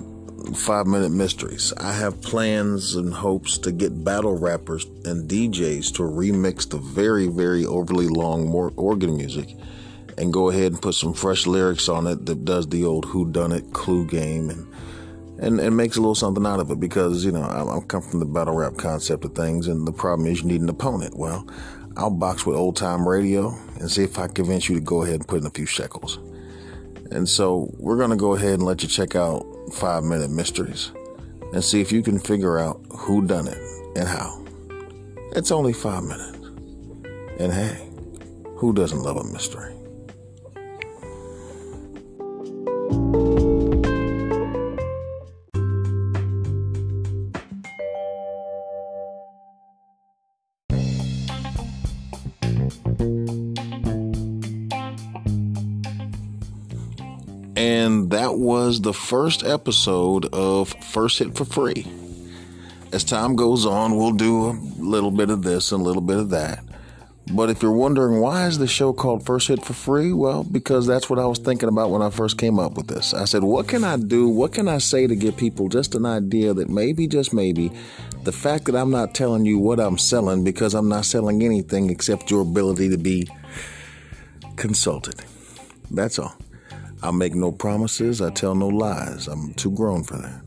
Five 0.55 0.87
Minute 0.87 1.11
Mysteries. 1.11 1.71
I 1.77 1.93
have 1.93 2.23
plans 2.23 2.97
and 2.97 3.13
hopes 3.13 3.59
to 3.59 3.73
get 3.73 4.05
battle 4.05 4.39
rappers 4.39 4.87
and 5.05 5.29
DJs 5.29 5.93
to 5.97 6.03
remix 6.03 6.67
the 6.67 6.79
very, 6.79 7.27
very 7.27 7.67
overly 7.67 8.09
long 8.09 8.49
mor- 8.49 8.73
organ 8.77 9.15
music 9.15 9.55
and 10.17 10.33
go 10.33 10.49
ahead 10.49 10.73
and 10.73 10.81
put 10.81 10.95
some 10.95 11.13
fresh 11.13 11.47
lyrics 11.47 11.91
on 11.91 12.07
it 12.07 12.25
that 12.25 12.47
does 12.47 12.67
the 12.69 12.87
old 12.87 13.05
who 13.05 13.31
done 13.31 13.53
it 13.53 13.71
clue 13.75 14.07
game 14.07 14.49
and 14.49 14.67
and, 15.39 15.59
and 15.59 15.77
makes 15.77 15.97
a 15.97 16.01
little 16.01 16.15
something 16.15 16.47
out 16.47 16.61
of 16.61 16.71
it 16.71 16.79
because 16.79 17.25
you 17.25 17.33
know 17.33 17.43
I'm, 17.43 17.69
I'm 17.69 17.83
come 17.83 18.03
from 18.03 18.21
the 18.21 18.27
battle 18.27 18.55
rap 18.55 18.77
concept 18.77 19.25
of 19.25 19.35
things 19.35 19.67
and 19.67 19.87
the 19.87 19.93
problem 19.93 20.29
is 20.29 20.43
you 20.43 20.49
need 20.49 20.61
an 20.61 20.69
opponent 20.69 21.17
well 21.17 21.47
I'll 21.97 22.11
box 22.11 22.47
with 22.47 22.57
old 22.57 22.77
time 22.77 23.07
radio 23.07 23.57
and 23.81 23.91
see 23.91 24.05
if 24.05 24.19
I 24.19 24.29
convince 24.29 24.69
you 24.69 24.77
to 24.77 24.81
go 24.81 25.03
ahead 25.03 25.17
and 25.17 25.29
put 25.29 25.41
in 25.41 25.47
a 25.47 25.51
few 25.51 25.67
shekels. 25.67 26.19
And 27.11 27.29
so 27.29 27.71
we're 27.79 27.99
going 27.99 28.11
to 28.11 28.17
go 28.17 28.35
ahead 28.35 28.55
and 28.55 28.63
let 28.63 28.83
you 28.83 28.89
check 28.89 29.15
out 29.17 29.45
five 29.73 30.03
minute 30.05 30.31
mysteries 30.31 30.93
and 31.53 31.63
see 31.63 31.81
if 31.81 31.93
you 31.93 32.03
can 32.03 32.19
figure 32.19 32.59
out 32.59 32.81
who 32.91 33.27
done 33.27 33.47
it 33.49 33.59
and 33.97 34.09
how. 34.09 34.45
It's 35.37 35.51
only 35.51 35.73
five 35.73 36.05
minutes. 36.05 36.39
And 37.39 37.53
hey 37.53 37.89
who 38.63 38.73
doesn't 38.73 39.03
love 39.03 39.17
a 39.17 39.25
mystery 39.25 39.75
the 58.83 58.93
first 58.93 59.45
episode 59.45 60.27
of 60.35 60.75
First 60.83 61.21
Hit 61.21 61.37
for 61.37 61.45
Free. 61.45 61.87
As 62.93 63.05
time 63.05 63.37
goes 63.37 63.65
on, 63.65 63.97
we'll 63.97 64.11
do 64.11 64.51
a 64.51 64.59
little 64.77 65.13
bit 65.13 65.31
of 65.31 65.43
this 65.43 65.71
and 65.71 65.81
a 65.81 65.85
little 65.85 66.03
bit 66.03 66.17
of 66.17 66.31
that. 66.31 66.65
But 67.33 67.49
if 67.49 67.63
you're 67.63 67.71
wondering 67.71 68.21
why 68.21 68.49
is 68.49 68.59
the 68.59 68.67
show 68.67 68.93
called 68.93 69.25
First 69.25 69.47
Hit 69.47 69.65
for 69.65 69.73
Free, 69.73 70.13
well, 70.13 70.43
because 70.43 70.85
that's 70.85 71.09
what 71.09 71.21
I 71.21 71.27
was 71.27 71.39
thinking 71.39 71.69
about 71.69 71.91
when 71.91 72.03
I 72.03 72.11
first 72.11 72.39
came 72.39 72.59
up 72.59 72.73
with 72.73 72.89
this. 72.89 73.15
I 73.15 73.25
said, 73.25 73.45
what 73.45 73.69
can 73.69 73.85
I 73.85 73.97
do? 73.97 74.29
What 74.29 74.53
can 74.53 74.67
I 74.67 74.79
say 74.79 75.07
to 75.07 75.15
give 75.15 75.37
people 75.37 75.69
just 75.69 75.95
an 75.95 76.05
idea 76.05 76.53
that 76.53 76.69
maybe, 76.69 77.07
just 77.07 77.33
maybe, 77.33 77.71
the 78.25 78.33
fact 78.33 78.65
that 78.65 78.75
I'm 78.75 78.91
not 78.91 79.15
telling 79.15 79.45
you 79.45 79.61
what 79.61 79.79
I'm 79.79 79.97
selling 79.97 80.43
because 80.43 80.75
I'm 80.75 80.89
not 80.89 81.05
selling 81.05 81.45
anything 81.45 81.89
except 81.89 82.33
your 82.33 82.43
ability 82.43 82.89
to 82.89 82.99
be 82.99 83.29
consulted. 84.57 85.23
That's 85.89 86.19
all. 86.19 86.35
I 87.03 87.11
make 87.11 87.35
no 87.35 87.51
promises. 87.51 88.21
I 88.23 88.31
tell 88.31 88.55
no 88.55 88.69
lies. 88.69 89.27
I'm 89.27 89.55
too 89.55 89.73
grown 89.73 90.05
for 90.05 90.17
that. 90.19 90.43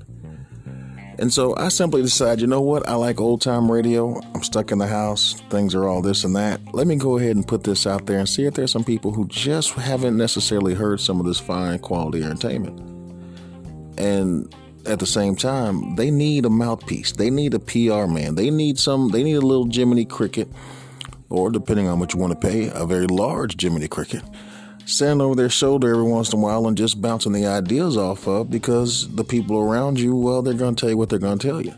And 1.17 1.31
so 1.31 1.55
I 1.55 1.69
simply 1.69 2.01
decide, 2.01 2.41
you 2.41 2.47
know 2.47 2.61
what? 2.61 2.87
I 2.89 2.95
like 2.95 3.21
old 3.21 3.41
time 3.41 3.71
radio. 3.71 4.19
I'm 4.33 4.43
stuck 4.43 4.71
in 4.71 4.79
the 4.79 4.87
house. 4.87 5.41
Things 5.49 5.73
are 5.73 5.87
all 5.87 6.01
this 6.01 6.23
and 6.23 6.35
that. 6.35 6.59
Let 6.73 6.87
me 6.87 6.97
go 6.97 7.17
ahead 7.17 7.35
and 7.35 7.47
put 7.47 7.63
this 7.63 7.87
out 7.87 8.05
there 8.05 8.19
and 8.19 8.27
see 8.27 8.45
if 8.45 8.53
there's 8.53 8.71
some 8.71 8.83
people 8.83 9.13
who 9.13 9.27
just 9.27 9.71
haven't 9.73 10.17
necessarily 10.17 10.73
heard 10.73 10.99
some 10.99 11.19
of 11.19 11.25
this 11.25 11.39
fine 11.39 11.79
quality 11.79 12.21
entertainment. 12.21 12.79
And 13.97 14.53
at 14.85 14.99
the 14.99 15.05
same 15.05 15.35
time, 15.35 15.95
they 15.95 16.11
need 16.11 16.45
a 16.45 16.49
mouthpiece. 16.49 17.13
They 17.13 17.29
need 17.29 17.53
a 17.53 17.59
PR 17.59 18.07
man. 18.07 18.35
They 18.35 18.49
need 18.49 18.77
some, 18.77 19.09
they 19.09 19.23
need 19.23 19.35
a 19.35 19.41
little 19.41 19.69
Jiminy 19.71 20.05
Cricket, 20.05 20.49
or 21.29 21.49
depending 21.49 21.87
on 21.87 21.99
what 21.99 22.13
you 22.13 22.19
want 22.19 22.39
to 22.39 22.47
pay, 22.47 22.69
a 22.73 22.85
very 22.85 23.07
large 23.07 23.59
Jiminy 23.59 23.87
Cricket 23.87 24.21
standing 24.85 25.21
over 25.21 25.35
their 25.35 25.49
shoulder 25.49 25.89
every 25.91 26.03
once 26.03 26.31
in 26.31 26.39
a 26.39 26.41
while 26.41 26.67
and 26.67 26.77
just 26.77 27.01
bouncing 27.01 27.33
the 27.33 27.45
ideas 27.45 27.97
off 27.97 28.27
of 28.27 28.49
because 28.49 29.13
the 29.15 29.23
people 29.23 29.57
around 29.59 29.99
you, 29.99 30.15
well, 30.15 30.41
they're 30.41 30.53
going 30.53 30.75
to 30.75 30.79
tell 30.79 30.89
you 30.89 30.97
what 30.97 31.09
they're 31.09 31.19
going 31.19 31.39
to 31.39 31.47
tell 31.47 31.61
you. 31.61 31.73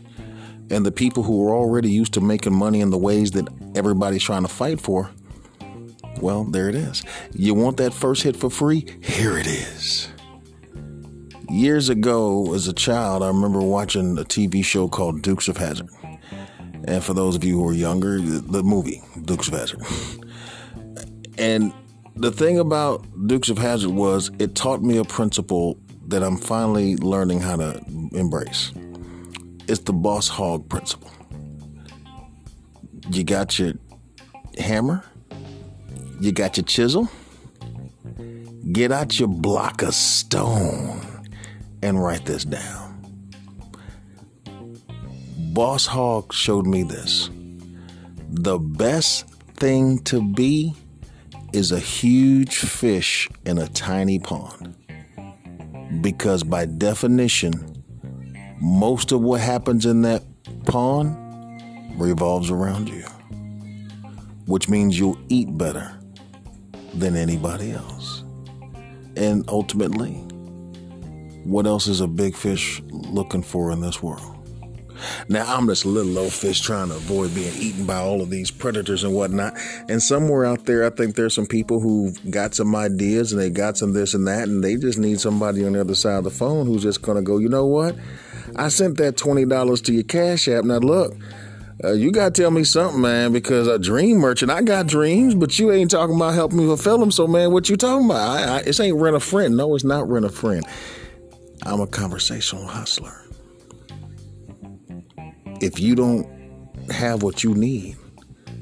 And 0.70 0.84
the 0.84 0.92
people 0.92 1.22
who 1.22 1.48
are 1.48 1.54
already 1.54 1.90
used 1.90 2.12
to 2.14 2.20
making 2.20 2.54
money 2.54 2.80
in 2.80 2.90
the 2.90 2.98
ways 2.98 3.30
that 3.32 3.48
everybody's 3.74 4.22
trying 4.22 4.42
to 4.42 4.48
fight 4.48 4.80
for, 4.80 5.10
well, 6.20 6.44
there 6.44 6.68
it 6.68 6.74
is. 6.74 7.02
You 7.32 7.54
want 7.54 7.78
that 7.78 7.94
first 7.94 8.22
hit 8.22 8.36
for 8.36 8.50
free? 8.50 8.86
Here 9.02 9.38
it 9.38 9.46
is. 9.46 10.08
Years 11.48 11.88
ago, 11.88 12.52
as 12.52 12.68
a 12.68 12.74
child, 12.74 13.22
I 13.22 13.28
remember 13.28 13.60
watching 13.60 14.18
a 14.18 14.24
TV 14.24 14.62
show 14.62 14.88
called 14.88 15.22
Dukes 15.22 15.48
of 15.48 15.56
Hazzard. 15.56 15.88
And 16.84 17.02
for 17.02 17.14
those 17.14 17.36
of 17.36 17.44
you 17.44 17.58
who 17.58 17.68
are 17.68 17.72
younger, 17.72 18.20
the 18.20 18.62
movie 18.62 19.00
Dukes 19.24 19.48
of 19.48 19.54
Hazzard. 19.54 19.82
And 21.38 21.72
the 22.18 22.32
thing 22.32 22.58
about 22.58 23.06
Dukes 23.28 23.48
of 23.48 23.58
Hazzard 23.58 23.90
was 23.90 24.30
it 24.40 24.56
taught 24.56 24.82
me 24.82 24.96
a 24.96 25.04
principle 25.04 25.78
that 26.08 26.22
I'm 26.22 26.36
finally 26.36 26.96
learning 26.96 27.40
how 27.40 27.56
to 27.56 27.80
embrace. 28.12 28.72
It's 29.68 29.80
the 29.80 29.92
boss 29.92 30.26
Hogg 30.26 30.68
principle. 30.68 31.10
You 33.10 33.22
got 33.22 33.58
your 33.58 33.74
hammer, 34.58 35.04
you 36.20 36.32
got 36.32 36.56
your 36.56 36.64
chisel, 36.64 37.08
get 38.72 38.90
out 38.90 39.18
your 39.20 39.28
block 39.28 39.82
of 39.82 39.94
stone 39.94 41.00
and 41.82 42.02
write 42.02 42.26
this 42.26 42.44
down. 42.44 42.96
Boss 45.52 45.86
Hogg 45.86 46.32
showed 46.32 46.66
me 46.66 46.82
this. 46.82 47.30
The 48.30 48.58
best 48.58 49.28
thing 49.54 49.98
to 50.04 50.20
be 50.20 50.74
is 51.58 51.72
a 51.72 51.80
huge 51.80 52.58
fish 52.58 53.28
in 53.44 53.58
a 53.58 53.66
tiny 53.66 54.16
pond. 54.20 54.76
Because 56.00 56.44
by 56.44 56.66
definition, 56.66 57.82
most 58.60 59.10
of 59.10 59.20
what 59.20 59.40
happens 59.40 59.84
in 59.84 60.02
that 60.02 60.22
pond 60.66 61.16
revolves 62.00 62.48
around 62.48 62.88
you, 62.88 63.02
which 64.46 64.68
means 64.68 64.96
you'll 64.96 65.18
eat 65.28 65.58
better 65.58 65.98
than 66.94 67.16
anybody 67.16 67.72
else. 67.72 68.22
And 69.16 69.44
ultimately, 69.48 70.12
what 71.42 71.66
else 71.66 71.88
is 71.88 72.00
a 72.00 72.06
big 72.06 72.36
fish 72.36 72.80
looking 72.90 73.42
for 73.42 73.72
in 73.72 73.80
this 73.80 74.00
world? 74.00 74.37
Now, 75.28 75.56
I'm 75.56 75.66
this 75.66 75.84
little 75.84 76.18
old 76.18 76.32
fish 76.32 76.60
trying 76.60 76.88
to 76.88 76.96
avoid 76.96 77.34
being 77.34 77.54
eaten 77.56 77.86
by 77.86 77.96
all 77.96 78.20
of 78.22 78.30
these 78.30 78.50
predators 78.50 79.04
and 79.04 79.14
whatnot. 79.14 79.54
And 79.88 80.02
somewhere 80.02 80.44
out 80.44 80.64
there, 80.64 80.84
I 80.84 80.90
think 80.90 81.14
there's 81.14 81.34
some 81.34 81.46
people 81.46 81.80
who've 81.80 82.30
got 82.30 82.54
some 82.54 82.74
ideas 82.74 83.32
and 83.32 83.40
they 83.40 83.50
got 83.50 83.76
some 83.76 83.92
this 83.92 84.14
and 84.14 84.26
that, 84.26 84.48
and 84.48 84.62
they 84.62 84.76
just 84.76 84.98
need 84.98 85.20
somebody 85.20 85.64
on 85.64 85.72
the 85.72 85.80
other 85.80 85.94
side 85.94 86.18
of 86.18 86.24
the 86.24 86.30
phone 86.30 86.66
who's 86.66 86.82
just 86.82 87.02
going 87.02 87.16
to 87.16 87.22
go, 87.22 87.38
you 87.38 87.48
know 87.48 87.66
what? 87.66 87.96
I 88.56 88.68
sent 88.68 88.96
that 88.98 89.16
$20 89.16 89.84
to 89.84 89.92
your 89.92 90.04
Cash 90.04 90.48
App. 90.48 90.64
Now, 90.64 90.78
look. 90.78 91.14
Uh, 91.84 91.92
you 91.92 92.10
gotta 92.10 92.32
tell 92.32 92.50
me 92.50 92.64
something, 92.64 93.00
man, 93.00 93.32
because 93.32 93.68
a 93.68 93.78
dream 93.78 94.16
merchant, 94.16 94.50
I 94.50 94.62
got 94.62 94.88
dreams, 94.88 95.36
but 95.36 95.60
you 95.60 95.70
ain't 95.70 95.92
talking 95.92 96.16
about 96.16 96.34
helping 96.34 96.58
me 96.58 96.66
fulfill 96.66 96.98
them. 96.98 97.12
So, 97.12 97.28
man, 97.28 97.52
what 97.52 97.68
you 97.68 97.76
talking 97.76 98.06
about? 98.06 98.16
I, 98.16 98.56
I, 98.56 98.58
it 98.66 98.80
ain't 98.80 98.96
rent 98.96 99.14
a 99.14 99.20
friend. 99.20 99.56
No, 99.56 99.76
it's 99.76 99.84
not 99.84 100.08
rent 100.08 100.24
a 100.24 100.28
friend. 100.28 100.66
I'm 101.64 101.80
a 101.80 101.86
conversational 101.86 102.66
hustler 102.66 103.27
if 105.60 105.80
you 105.80 105.94
don't 105.94 106.26
have 106.90 107.22
what 107.22 107.44
you 107.44 107.54
need, 107.54 107.96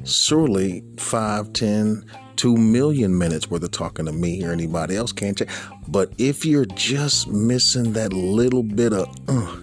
surely 0.04 0.82
five, 0.98 1.52
ten, 1.52 2.04
two 2.36 2.56
million 2.56 3.16
minutes 3.16 3.50
worth 3.50 3.62
of 3.62 3.70
talking 3.70 4.06
to 4.06 4.12
me 4.12 4.44
or 4.44 4.52
anybody 4.52 4.96
else 4.96 5.12
can't 5.12 5.38
change. 5.38 5.50
But 5.88 6.12
if 6.18 6.44
you're 6.44 6.66
just 6.66 7.28
missing 7.28 7.92
that 7.94 8.12
little 8.12 8.62
bit 8.62 8.92
of, 8.92 9.08
uh, 9.28 9.56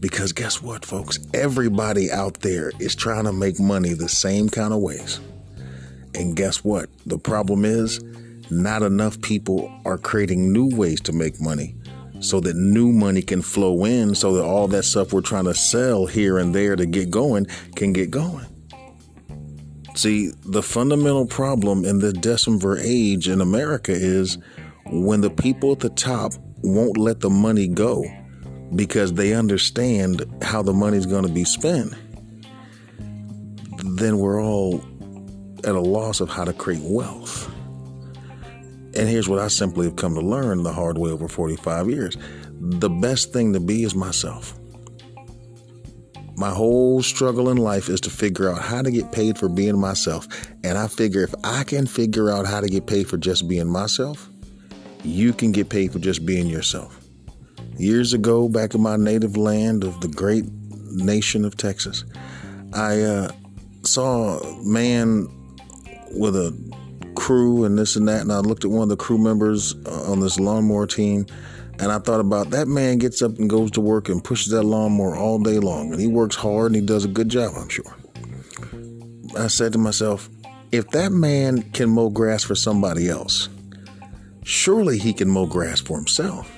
because 0.00 0.32
guess 0.32 0.60
what, 0.60 0.84
folks? 0.84 1.18
Everybody 1.34 2.10
out 2.10 2.40
there 2.40 2.72
is 2.80 2.94
trying 2.94 3.24
to 3.24 3.32
make 3.32 3.60
money 3.60 3.92
the 3.92 4.08
same 4.08 4.48
kind 4.48 4.72
of 4.72 4.80
ways. 4.80 5.20
And 6.14 6.36
guess 6.36 6.64
what? 6.64 6.88
The 7.06 7.18
problem 7.18 7.64
is, 7.64 8.02
not 8.50 8.82
enough 8.82 9.20
people 9.22 9.72
are 9.86 9.96
creating 9.96 10.52
new 10.52 10.68
ways 10.76 11.00
to 11.02 11.12
make 11.12 11.40
money 11.40 11.74
so 12.22 12.40
that 12.40 12.56
new 12.56 12.92
money 12.92 13.20
can 13.20 13.42
flow 13.42 13.84
in 13.84 14.14
so 14.14 14.32
that 14.34 14.44
all 14.44 14.68
that 14.68 14.84
stuff 14.84 15.12
we're 15.12 15.20
trying 15.20 15.44
to 15.44 15.54
sell 15.54 16.06
here 16.06 16.38
and 16.38 16.54
there 16.54 16.76
to 16.76 16.86
get 16.86 17.10
going 17.10 17.46
can 17.74 17.92
get 17.92 18.10
going. 18.10 18.46
See, 19.94 20.32
the 20.44 20.62
fundamental 20.62 21.26
problem 21.26 21.84
in 21.84 21.98
the 21.98 22.12
December 22.12 22.78
age 22.78 23.28
in 23.28 23.42
America 23.42 23.92
is 23.92 24.38
when 24.86 25.20
the 25.20 25.30
people 25.30 25.72
at 25.72 25.80
the 25.80 25.90
top 25.90 26.32
won't 26.62 26.96
let 26.96 27.20
the 27.20 27.28
money 27.28 27.68
go 27.68 28.04
because 28.74 29.12
they 29.12 29.34
understand 29.34 30.24
how 30.40 30.62
the 30.62 30.72
money's 30.72 31.04
going 31.04 31.26
to 31.26 31.32
be 31.32 31.44
spent, 31.44 31.92
then 33.84 34.18
we're 34.18 34.42
all 34.42 34.82
at 35.64 35.74
a 35.74 35.80
loss 35.80 36.20
of 36.20 36.30
how 36.30 36.44
to 36.44 36.52
create 36.52 36.82
wealth. 36.82 37.51
And 38.94 39.08
here's 39.08 39.28
what 39.28 39.38
I 39.38 39.48
simply 39.48 39.86
have 39.86 39.96
come 39.96 40.14
to 40.14 40.20
learn 40.20 40.62
the 40.62 40.72
hard 40.72 40.98
way 40.98 41.10
over 41.10 41.28
45 41.28 41.88
years 41.88 42.16
the 42.64 42.88
best 42.88 43.32
thing 43.32 43.52
to 43.52 43.60
be 43.60 43.82
is 43.82 43.94
myself. 43.94 44.56
My 46.36 46.50
whole 46.50 47.02
struggle 47.02 47.50
in 47.50 47.56
life 47.56 47.88
is 47.88 48.00
to 48.02 48.10
figure 48.10 48.48
out 48.48 48.62
how 48.62 48.82
to 48.82 48.90
get 48.90 49.10
paid 49.10 49.36
for 49.36 49.48
being 49.48 49.78
myself. 49.78 50.28
And 50.62 50.78
I 50.78 50.86
figure 50.86 51.22
if 51.22 51.34
I 51.42 51.64
can 51.64 51.86
figure 51.86 52.30
out 52.30 52.46
how 52.46 52.60
to 52.60 52.68
get 52.68 52.86
paid 52.86 53.08
for 53.08 53.16
just 53.16 53.48
being 53.48 53.68
myself, 53.68 54.28
you 55.02 55.32
can 55.32 55.50
get 55.50 55.68
paid 55.68 55.92
for 55.92 55.98
just 55.98 56.24
being 56.24 56.46
yourself. 56.46 57.00
Years 57.76 58.12
ago, 58.12 58.48
back 58.48 58.74
in 58.74 58.80
my 58.80 58.96
native 58.96 59.36
land 59.36 59.82
of 59.82 60.00
the 60.00 60.08
great 60.08 60.44
nation 60.92 61.44
of 61.44 61.56
Texas, 61.56 62.04
I 62.72 63.00
uh, 63.00 63.32
saw 63.82 64.38
a 64.38 64.64
man 64.64 65.28
with 66.12 66.36
a 66.36 66.52
crew 67.22 67.64
and 67.64 67.78
this 67.78 67.96
and 67.96 68.08
that. 68.08 68.22
And 68.22 68.32
I 68.32 68.38
looked 68.38 68.64
at 68.64 68.70
one 68.70 68.82
of 68.82 68.88
the 68.88 68.96
crew 68.96 69.18
members 69.18 69.74
uh, 69.86 70.10
on 70.10 70.20
this 70.20 70.40
lawnmower 70.40 70.86
team 70.86 71.26
and 71.78 71.90
I 71.90 71.98
thought 71.98 72.20
about 72.20 72.50
that 72.50 72.68
man 72.68 72.98
gets 72.98 73.22
up 73.22 73.38
and 73.38 73.48
goes 73.48 73.70
to 73.72 73.80
work 73.80 74.08
and 74.08 74.22
pushes 74.22 74.52
that 74.52 74.62
lawnmower 74.62 75.16
all 75.16 75.38
day 75.38 75.58
long. 75.58 75.92
And 75.92 76.00
he 76.00 76.06
works 76.06 76.36
hard 76.36 76.66
and 76.66 76.76
he 76.76 76.80
does 76.80 77.04
a 77.04 77.08
good 77.08 77.28
job, 77.28 77.54
I'm 77.56 77.68
sure. 77.68 77.96
I 79.36 79.48
said 79.48 79.72
to 79.72 79.78
myself, 79.78 80.28
if 80.70 80.88
that 80.90 81.10
man 81.10 81.62
can 81.72 81.90
mow 81.90 82.08
grass 82.08 82.44
for 82.44 82.54
somebody 82.54 83.08
else, 83.08 83.48
surely 84.44 84.98
he 84.98 85.12
can 85.12 85.28
mow 85.28 85.46
grass 85.46 85.80
for 85.80 85.96
himself. 85.96 86.50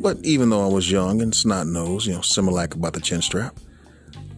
But 0.00 0.18
even 0.24 0.50
though 0.50 0.64
I 0.64 0.72
was 0.72 0.90
young 0.90 1.20
and 1.20 1.34
snot 1.34 1.66
nosed, 1.66 2.06
you 2.06 2.14
know, 2.14 2.20
Similac 2.20 2.74
about 2.74 2.94
the 2.94 3.00
chin 3.00 3.22
strap, 3.22 3.58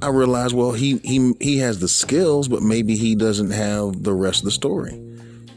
I 0.02 0.08
realized, 0.08 0.52
well, 0.52 0.72
he 0.72 0.98
he 1.04 1.32
he 1.40 1.58
has 1.58 1.78
the 1.78 1.86
skills, 1.86 2.48
but 2.48 2.60
maybe 2.60 2.96
he 2.96 3.14
doesn't 3.14 3.52
have 3.52 4.02
the 4.02 4.12
rest 4.12 4.40
of 4.40 4.46
the 4.46 4.50
story. 4.50 5.00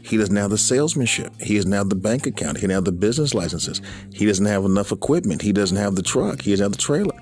He 0.02 0.16
doesn't 0.16 0.36
have 0.36 0.50
the 0.50 0.58
salesmanship. 0.58 1.32
He 1.40 1.56
doesn't 1.56 1.72
have 1.72 1.88
the 1.88 1.96
bank 1.96 2.28
account. 2.28 2.58
He 2.58 2.62
doesn't 2.62 2.76
have 2.76 2.84
the 2.84 2.92
business 2.92 3.34
licenses. 3.34 3.82
He 4.12 4.24
doesn't 4.24 4.46
have 4.46 4.64
enough 4.64 4.92
equipment. 4.92 5.42
He 5.42 5.52
doesn't 5.52 5.76
have 5.76 5.96
the 5.96 6.02
truck. 6.02 6.42
He 6.42 6.52
doesn't 6.52 6.62
have 6.62 6.72
the 6.72 6.78
trailer. 6.78 7.18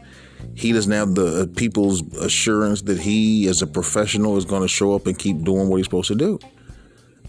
He 0.55 0.72
doesn't 0.72 0.93
have 0.93 1.14
the 1.14 1.43
uh, 1.43 1.47
people's 1.57 2.03
assurance 2.16 2.83
that 2.83 3.01
he, 3.01 3.49
as 3.49 3.62
a 3.62 3.66
professional, 3.66 4.37
is 4.37 4.45
going 4.45 4.61
to 4.61 4.68
show 4.68 4.95
up 4.95 5.07
and 5.07 5.18
keep 5.18 5.43
doing 5.45 5.68
what 5.68 5.79
he's 5.79 5.87
supposed 5.87 6.09
to 6.09 6.14
do. 6.14 6.39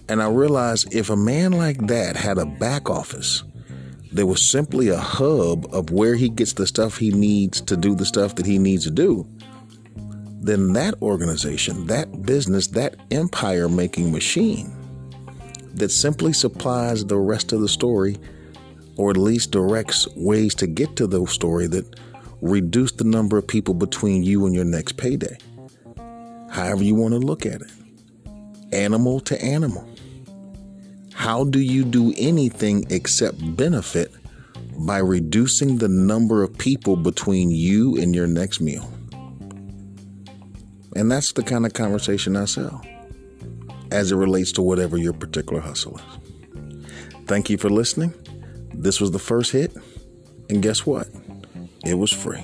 And 0.09 0.21
I 0.21 0.29
realized 0.29 0.93
if 0.93 1.09
a 1.09 1.15
man 1.15 1.53
like 1.53 1.87
that 1.87 2.17
had 2.17 2.37
a 2.37 2.45
back 2.45 2.89
office, 2.89 3.43
there 4.11 4.25
was 4.25 4.45
simply 4.45 4.89
a 4.89 4.97
hub 4.97 5.73
of 5.73 5.89
where 5.89 6.15
he 6.15 6.27
gets 6.27 6.51
the 6.51 6.67
stuff 6.67 6.97
he 6.97 7.11
needs 7.11 7.61
to 7.61 7.77
do 7.77 7.95
the 7.95 8.05
stuff 8.05 8.35
that 8.35 8.45
he 8.45 8.59
needs 8.59 8.83
to 8.83 8.91
do 8.91 9.25
then 10.45 10.73
that 10.73 11.01
organization, 11.01 11.87
that 11.87 12.23
business, 12.23 12.67
that 12.67 12.95
empire 13.11 13.67
making 13.67 14.11
machine 14.11 14.71
that 15.73 15.89
simply 15.89 16.31
supplies 16.33 17.03
the 17.05 17.17
rest 17.17 17.51
of 17.51 17.61
the 17.61 17.67
story 17.67 18.17
or 18.97 19.09
at 19.09 19.17
least 19.17 19.51
directs 19.51 20.07
ways 20.15 20.55
to 20.55 20.67
get 20.67 20.95
to 20.95 21.07
the 21.07 21.25
story 21.25 21.67
that 21.67 21.99
reduce 22.41 22.91
the 22.93 23.03
number 23.03 23.37
of 23.37 23.47
people 23.47 23.73
between 23.73 24.23
you 24.23 24.45
and 24.45 24.55
your 24.55 24.63
next 24.63 24.97
payday. 24.97 25.37
However, 26.49 26.83
you 26.83 26.95
want 26.95 27.13
to 27.13 27.19
look 27.19 27.45
at 27.45 27.61
it, 27.61 27.71
animal 28.71 29.19
to 29.21 29.41
animal. 29.43 29.87
How 31.13 31.43
do 31.43 31.59
you 31.59 31.83
do 31.83 32.13
anything 32.17 32.85
except 32.89 33.57
benefit 33.57 34.13
by 34.77 34.99
reducing 34.99 35.77
the 35.77 35.87
number 35.87 36.43
of 36.43 36.57
people 36.57 36.95
between 36.95 37.49
you 37.49 37.97
and 37.97 38.13
your 38.13 38.27
next 38.27 38.61
meal? 38.61 38.89
And 40.95 41.11
that's 41.11 41.33
the 41.33 41.43
kind 41.43 41.65
of 41.65 41.73
conversation 41.73 42.35
I 42.35 42.45
sell 42.45 42.81
as 43.91 44.11
it 44.11 44.15
relates 44.15 44.51
to 44.53 44.61
whatever 44.61 44.97
your 44.97 45.13
particular 45.13 45.61
hustle 45.61 45.97
is. 45.97 46.03
Thank 47.27 47.49
you 47.49 47.57
for 47.57 47.69
listening. 47.69 48.13
This 48.73 49.01
was 49.01 49.11
the 49.11 49.19
first 49.19 49.51
hit, 49.51 49.75
and 50.49 50.61
guess 50.61 50.85
what? 50.85 51.07
It 51.85 51.95
was 51.95 52.11
free. 52.11 52.43